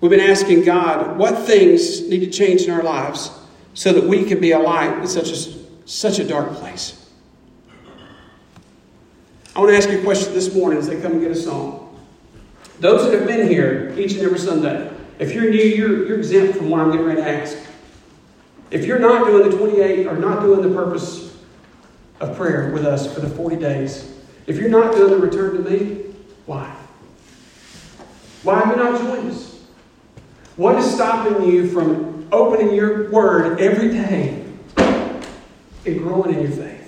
We've 0.00 0.10
been 0.10 0.20
asking 0.20 0.64
God 0.64 1.16
what 1.16 1.46
things 1.46 2.08
need 2.08 2.20
to 2.20 2.30
change 2.30 2.62
in 2.62 2.70
our 2.70 2.82
lives 2.82 3.30
so 3.74 3.92
that 3.92 4.02
we 4.02 4.24
can 4.24 4.40
be 4.40 4.50
a 4.50 4.58
light 4.58 4.98
in 4.98 5.06
such 5.06 5.30
a, 5.30 5.88
such 5.88 6.18
a 6.18 6.24
dark 6.26 6.54
place. 6.54 7.08
I 9.54 9.60
want 9.60 9.70
to 9.70 9.76
ask 9.76 9.88
you 9.88 10.00
a 10.00 10.02
question 10.02 10.32
this 10.32 10.52
morning 10.52 10.80
as 10.80 10.88
they 10.88 11.00
come 11.00 11.12
and 11.12 11.20
get 11.20 11.30
a 11.30 11.36
song. 11.36 12.00
Those 12.80 13.04
that 13.04 13.16
have 13.16 13.28
been 13.28 13.46
here 13.46 13.94
each 13.96 14.14
and 14.14 14.22
every 14.22 14.40
Sunday, 14.40 14.92
if 15.20 15.34
you're 15.34 15.48
new, 15.48 15.62
you're, 15.62 16.04
you're 16.08 16.18
exempt 16.18 16.56
from 16.56 16.68
what 16.68 16.80
I'm 16.80 16.90
getting 16.90 17.06
ready 17.06 17.20
to 17.20 17.28
ask. 17.28 17.56
If 18.72 18.86
you're 18.86 18.98
not 18.98 19.26
doing 19.26 19.50
the 19.50 19.54
28 19.54 20.06
or 20.06 20.16
not 20.16 20.40
doing 20.40 20.62
the 20.62 20.74
purpose 20.74 21.36
of 22.20 22.34
prayer 22.38 22.72
with 22.72 22.86
us 22.86 23.12
for 23.12 23.20
the 23.20 23.28
40 23.28 23.56
days, 23.56 24.18
if 24.46 24.56
you're 24.56 24.70
not 24.70 24.94
doing 24.94 25.10
the 25.10 25.18
return 25.18 25.62
to 25.62 25.70
me, 25.70 26.04
why? 26.46 26.74
Why 28.42 28.60
have 28.60 28.74
you 28.74 28.82
not 28.82 28.98
joined 28.98 29.30
us? 29.30 29.62
What 30.56 30.76
is 30.76 30.90
stopping 30.90 31.44
you 31.50 31.70
from 31.70 32.26
opening 32.32 32.74
your 32.74 33.10
word 33.10 33.60
every 33.60 33.90
day 33.90 34.42
and 35.84 35.98
growing 35.98 36.34
in 36.34 36.40
your 36.40 36.50
faith? 36.52 36.78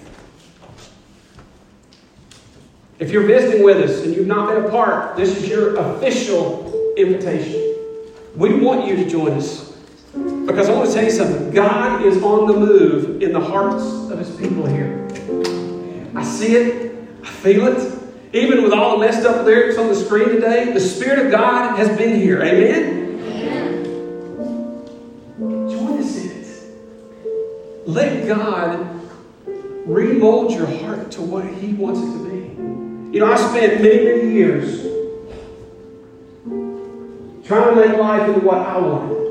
If 2.99 3.11
you're 3.11 3.27
visiting 3.27 3.62
with 3.62 3.77
us 3.77 4.05
and 4.05 4.16
you've 4.16 4.27
not 4.27 4.49
been 4.49 4.64
a 4.64 4.70
part, 4.70 5.16
this 5.16 5.37
is 5.37 5.49
your 5.51 5.77
official 5.77 6.94
invitation. 6.97 7.77
We 8.37 8.59
want 8.59 8.87
you 8.87 8.97
to 8.97 9.09
join 9.09 9.33
us 9.33 9.74
because 10.14 10.68
I 10.68 10.74
want 10.74 10.88
to 10.88 10.94
tell 10.94 11.05
you 11.05 11.11
something. 11.11 11.50
God 11.50 12.05
is 12.05 12.22
on 12.22 12.46
the 12.46 12.53
move 12.55 13.20
in 13.22 13.33
the 13.33 13.40
hearts 13.40 13.85
of 14.11 14.18
his 14.18 14.31
people 14.37 14.66
here. 14.66 15.09
I 16.14 16.22
see 16.22 16.55
it, 16.55 16.96
I 17.22 17.29
feel 17.29 17.66
it. 17.66 18.00
Even 18.33 18.62
with 18.62 18.72
all 18.72 18.98
the 18.98 19.07
messed 19.07 19.27
up 19.27 19.44
lyrics 19.44 19.79
on 19.79 19.88
the 19.88 19.94
screen 19.94 20.29
today, 20.29 20.72
the 20.72 20.81
Spirit 20.81 21.27
of 21.27 21.33
God 21.33 21.77
has 21.77 21.88
been 21.96 22.20
here. 22.20 22.42
Amen? 22.42 23.20
Amen. 23.22 23.85
Join 25.68 25.98
us 25.98 26.16
in 26.16 26.31
it. 26.31 26.46
Let 27.87 28.27
God 28.27 29.00
remold 29.87 30.53
your 30.53 30.66
heart 30.66 31.11
to 31.12 31.22
what 31.22 31.44
He 31.46 31.74
wants 31.74 32.00
it 32.00 32.12
to 32.12 32.29
be. 32.29 33.14
You 33.14 33.20
know, 33.20 33.33
I 33.33 33.37
spent 33.37 33.81
many, 33.83 34.05
many 34.05 34.33
years 34.33 34.83
trying 37.46 37.74
to 37.74 37.87
make 37.87 37.98
life 37.98 38.29
into 38.29 38.40
what 38.40 38.59
I 38.59 38.79
wanted. 38.79 39.24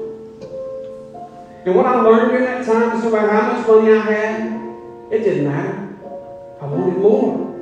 And 1.65 1.75
what 1.75 1.85
I 1.85 2.01
learned 2.01 2.31
during 2.31 2.43
that 2.43 2.65
time 2.65 2.97
is 2.97 3.03
no 3.05 3.11
matter 3.11 3.29
how 3.29 3.53
much 3.53 3.67
money 3.67 3.93
I 3.93 3.99
had, 3.99 5.13
it 5.13 5.19
didn't 5.19 5.45
matter. 5.45 5.95
I 6.59 6.65
wanted 6.65 6.97
more. 6.97 7.53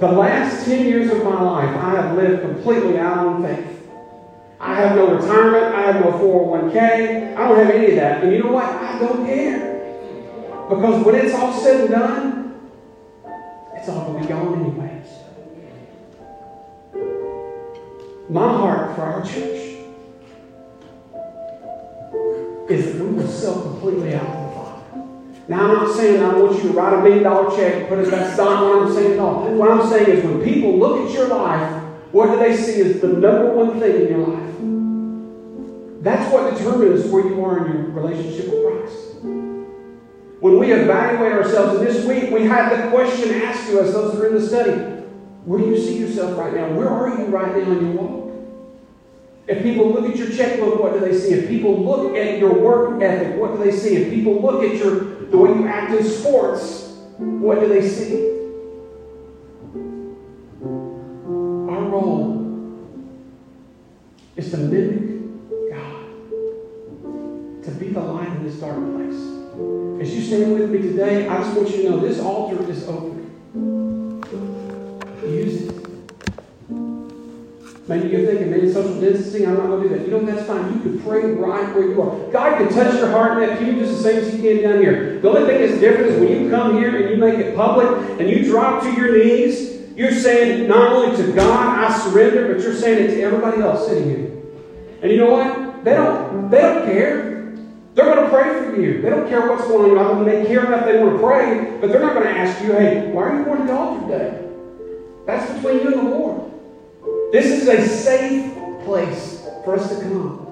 The 0.00 0.08
last 0.08 0.64
10 0.64 0.84
years 0.84 1.12
of 1.12 1.22
my 1.22 1.40
life, 1.40 1.70
I 1.76 1.90
have 1.90 2.16
lived 2.16 2.42
completely 2.42 2.98
out 2.98 3.18
on 3.18 3.42
faith. 3.44 3.88
I 4.58 4.74
have 4.74 4.96
no 4.96 5.14
retirement. 5.14 5.74
I 5.76 5.80
have 5.92 6.04
no 6.04 6.10
401k. 6.10 7.36
I 7.36 7.48
don't 7.48 7.56
have 7.56 7.70
any 7.70 7.90
of 7.90 7.96
that. 7.96 8.24
And 8.24 8.32
you 8.32 8.42
know 8.42 8.50
what? 8.50 8.64
I 8.64 8.98
don't 8.98 9.24
care. 9.24 9.76
Because 10.68 11.04
when 11.04 11.14
it's 11.14 11.34
all 11.34 11.52
said 11.52 11.82
and 11.82 11.90
done, 11.90 12.60
it's 13.76 13.88
all 13.88 14.10
going 14.10 14.22
to 14.22 14.28
be 14.28 14.34
gone 14.34 14.60
anyways. 14.60 15.06
My 18.28 18.48
heart 18.48 18.96
for 18.96 19.02
our 19.02 19.24
church 19.24 19.65
is 22.70 22.98
that 22.98 23.04
we 23.04 23.10
will 23.10 23.62
completely 23.62 24.14
out 24.14 24.26
to 24.26 24.26
the 24.26 24.54
Father. 24.54 24.82
Now, 25.48 25.60
I'm 25.62 25.74
not 25.74 25.96
saying 25.96 26.22
I 26.22 26.36
want 26.36 26.56
you 26.56 26.70
to 26.70 26.76
write 26.76 26.94
a 26.94 27.02
million 27.02 27.22
dollar 27.22 27.56
check 27.56 27.74
and 27.74 27.88
put 27.88 27.98
it, 28.00 28.10
that's 28.10 28.36
not 28.36 28.62
what 28.62 28.82
I'm 28.82 28.94
saying 28.94 29.12
at 29.12 29.18
all. 29.18 29.48
What 29.54 29.70
I'm 29.70 29.88
saying 29.88 30.08
is 30.08 30.24
when 30.24 30.42
people 30.42 30.76
look 30.76 31.08
at 31.08 31.14
your 31.14 31.28
life, 31.28 31.82
what 32.12 32.32
do 32.32 32.38
they 32.38 32.56
see 32.56 32.80
as 32.80 33.00
the 33.00 33.08
number 33.08 33.52
one 33.52 33.78
thing 33.78 34.02
in 34.02 34.08
your 34.08 34.26
life? 34.26 36.02
That's 36.02 36.32
what 36.32 36.56
determines 36.56 37.06
where 37.06 37.26
you 37.26 37.44
are 37.44 37.66
in 37.66 37.72
your 37.72 37.82
relationship 37.90 38.48
with 38.48 38.62
Christ. 38.64 39.14
When 40.40 40.58
we 40.58 40.72
evaluate 40.72 41.32
ourselves, 41.32 41.78
and 41.78 41.86
this 41.86 42.04
week 42.04 42.30
we 42.30 42.44
had 42.44 42.70
the 42.70 42.90
question 42.90 43.34
asked 43.42 43.68
to 43.68 43.80
us, 43.80 43.92
those 43.92 44.12
that 44.14 44.22
are 44.22 44.28
in 44.28 44.34
the 44.34 44.46
study, 44.46 44.72
where 45.44 45.58
do 45.58 45.66
you 45.66 45.78
see 45.78 45.98
yourself 45.98 46.36
right 46.38 46.54
now? 46.54 46.72
Where 46.72 46.88
are 46.88 47.18
you 47.18 47.26
right 47.26 47.56
now 47.56 47.72
in 47.72 47.86
your 47.86 48.02
walk? 48.02 48.25
If 49.48 49.62
people 49.62 49.92
look 49.92 50.10
at 50.10 50.16
your 50.16 50.30
checkbook, 50.30 50.80
what 50.80 50.94
do 50.94 51.00
they 51.00 51.16
see? 51.16 51.34
If 51.34 51.48
people 51.48 51.80
look 51.80 52.16
at 52.16 52.38
your 52.38 52.52
work 52.52 53.00
ethic, 53.00 53.36
what 53.38 53.52
do 53.52 53.62
they 53.62 53.70
see? 53.70 53.96
If 53.96 54.10
people 54.12 54.40
look 54.42 54.64
at 54.64 54.76
your 54.76 55.16
the 55.30 55.38
way 55.38 55.50
you 55.50 55.68
act 55.68 55.92
in 55.92 56.04
sports, 56.04 56.96
what 57.18 57.60
do 57.60 57.68
they 57.68 57.86
see? 57.86 58.32
Our 61.70 61.82
role 61.88 62.36
is 64.34 64.50
to 64.50 64.56
mimic 64.56 65.70
God, 65.70 66.06
to 67.64 67.70
be 67.78 67.88
the 67.90 68.00
light 68.00 68.28
in 68.28 68.44
this 68.44 68.56
dark 68.56 68.76
place. 68.76 69.20
As 70.00 70.14
you 70.14 70.22
stand 70.22 70.52
with 70.54 70.70
me 70.70 70.82
today, 70.82 71.28
I 71.28 71.38
just 71.38 71.56
want 71.56 71.70
you 71.70 71.82
to 71.82 71.90
know 71.90 72.00
this 72.00 72.18
altar 72.18 72.68
is 72.68 72.86
open. 72.88 73.85
Maybe 77.88 78.08
you're 78.08 78.26
thinking, 78.26 78.50
maybe 78.50 78.72
social 78.72 78.98
distancing, 79.00 79.46
I'm 79.46 79.54
not 79.54 79.66
going 79.66 79.82
to 79.84 79.88
do 79.88 79.96
that. 79.96 80.04
You 80.04 80.10
know, 80.10 80.24
that's 80.24 80.44
fine. 80.44 80.74
You 80.74 80.80
can 80.80 81.00
pray 81.02 81.22
right 81.32 81.72
where 81.72 81.88
you 81.88 82.02
are. 82.02 82.32
God 82.32 82.58
can 82.58 82.68
touch 82.68 82.94
your 82.94 83.10
heart 83.10 83.40
in 83.40 83.48
that 83.48 83.60
pew 83.60 83.74
just 83.76 83.98
the 83.98 84.02
same 84.02 84.24
as 84.24 84.32
He 84.32 84.40
can 84.40 84.62
down 84.62 84.80
here. 84.80 85.20
The 85.20 85.28
only 85.28 85.46
thing 85.46 85.60
that's 85.64 85.80
different 85.80 86.10
is 86.10 86.20
when 86.20 86.30
you 86.30 86.50
come 86.50 86.78
here 86.78 86.96
and 86.96 87.10
you 87.10 87.16
make 87.16 87.38
it 87.38 87.54
public 87.54 87.86
and 88.18 88.28
you 88.28 88.44
drop 88.44 88.82
to 88.82 88.92
your 88.92 89.16
knees, 89.16 89.76
you're 89.96 90.12
saying 90.12 90.66
not 90.68 90.92
only 90.92 91.16
to 91.16 91.32
God, 91.32 91.78
I 91.78 91.96
surrender, 91.98 92.52
but 92.52 92.62
you're 92.62 92.74
saying 92.74 93.04
it 93.04 93.14
to 93.14 93.22
everybody 93.22 93.62
else 93.62 93.86
sitting 93.86 94.08
here. 94.08 94.42
And 95.02 95.12
you 95.12 95.18
know 95.18 95.30
what? 95.30 95.84
They 95.84 95.94
don't, 95.94 96.50
they 96.50 96.60
don't 96.60 96.86
care. 96.86 97.54
They're 97.94 98.14
going 98.14 98.24
to 98.24 98.28
pray 98.28 98.64
for 98.64 98.80
you. 98.80 99.00
They 99.00 99.10
don't 99.10 99.28
care 99.28 99.48
what's 99.48 99.66
going 99.68 99.96
on. 99.96 100.24
They 100.24 100.44
care 100.44 100.66
enough 100.66 100.84
they 100.84 100.98
want 101.02 101.14
to 101.14 101.22
pray, 101.22 101.78
but 101.80 101.88
they're 101.88 102.00
not 102.00 102.14
going 102.14 102.26
to 102.26 102.36
ask 102.36 102.60
you, 102.62 102.72
hey, 102.72 103.12
why 103.12 103.22
are 103.22 103.38
you 103.38 103.44
going 103.44 103.64
to 103.64 103.72
altar 103.72 104.08
today? 104.08 104.48
That's 105.24 105.52
between 105.52 105.82
you 105.82 105.94
and 105.94 106.06
the 106.06 106.10
Lord. 106.10 106.45
This 107.32 107.46
is 107.46 107.68
a 107.68 107.86
safe 107.86 108.54
place 108.84 109.44
for 109.64 109.76
us 109.76 109.88
to 109.88 110.00
come. 110.00 110.46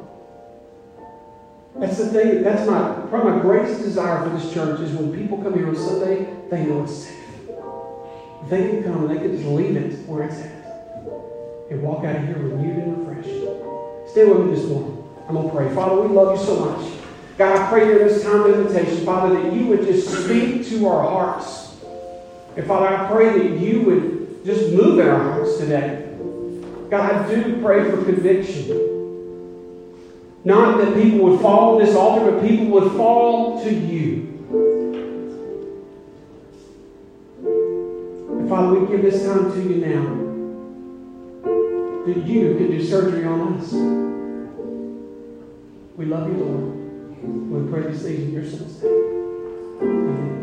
That's 1.77 1.99
the 1.99 2.07
thing, 2.09 2.43
that's 2.43 2.69
my 2.69 3.07
probably 3.09 3.33
my 3.33 3.39
greatest 3.41 3.83
desire 3.83 4.23
for 4.23 4.37
this 4.37 4.53
church 4.53 4.81
is 4.81 4.93
when 4.93 5.13
people 5.13 5.39
come 5.39 5.55
here 5.55 5.69
on 5.69 5.77
Sunday, 5.77 6.27
they 6.51 6.67
know 6.67 6.85
it's 6.85 7.05
safe. 7.05 7.21
They 8.49 8.69
can 8.69 8.85
come 8.85 9.05
and 9.05 9.11
they 9.11 9.23
can 9.23 9.37
just 9.37 9.45
leave 9.47 9.77
it 9.77 10.07
where 10.07 10.25
it's 10.25 10.37
at. 10.37 10.53
And 11.71 11.83
walk 11.83 12.05
out 12.05 12.17
of 12.17 12.27
here 12.27 12.37
renewed 12.37 12.77
and 12.77 13.09
refreshed. 13.09 14.11
Stay 14.11 14.25
with 14.25 14.47
me 14.47 14.55
this 14.55 14.67
morning. 14.67 15.03
I'm 15.29 15.35
going 15.35 15.49
to 15.49 15.55
pray. 15.55 15.75
Father, 15.75 16.03
we 16.03 16.15
love 16.15 16.39
you 16.39 16.45
so 16.45 16.65
much. 16.65 16.93
God, 17.39 17.57
I 17.57 17.69
pray 17.71 17.87
during 17.87 18.07
this 18.07 18.23
time 18.23 18.43
of 18.43 18.55
invitation, 18.55 19.05
Father, 19.05 19.35
that 19.35 19.53
you 19.53 19.67
would 19.67 19.81
just 19.81 20.09
speak 20.09 20.67
to 20.69 20.87
our 20.87 21.03
hearts. 21.03 21.77
And 22.57 22.67
Father, 22.67 22.89
I 22.89 23.11
pray 23.11 23.39
that 23.39 23.59
you 23.59 23.83
would 23.83 24.45
just 24.45 24.73
move 24.73 24.99
in 24.99 25.09
our 25.09 25.19
hearts 25.19 25.57
today. 25.57 26.04
God, 26.95 27.13
I 27.13 27.29
do 27.29 27.61
pray 27.61 27.91
for 27.91 28.05
conviction. 28.05 28.69
Not 30.45 30.79
that 30.79 30.95
people 30.95 31.27
would 31.27 31.41
fall 31.41 31.75
on 31.75 31.85
this 31.85 31.97
altar, 31.97 32.31
but 32.31 32.47
people 32.47 32.67
would 32.67 32.93
fall 32.93 33.61
to 33.65 33.75
you. 33.75 34.31
And 38.31 38.49
Father, 38.49 38.79
we 38.79 38.87
give 38.87 39.03
this 39.03 39.25
time 39.25 39.51
to 39.51 39.61
you 39.61 39.85
now. 39.85 40.05
That 42.07 42.25
you 42.25 42.55
can 42.55 42.71
do 42.71 42.87
surgery 42.87 43.27
on 43.27 43.55
us. 43.55 43.73
We 45.97 46.05
love 46.05 46.29
you, 46.29 46.37
Lord. 46.45 46.65
We 47.51 47.73
pray 47.73 47.91
these 47.91 48.03
things 48.03 48.21
in 48.21 48.33
your 48.35 48.45
son's 48.49 48.83
name. 48.85 50.34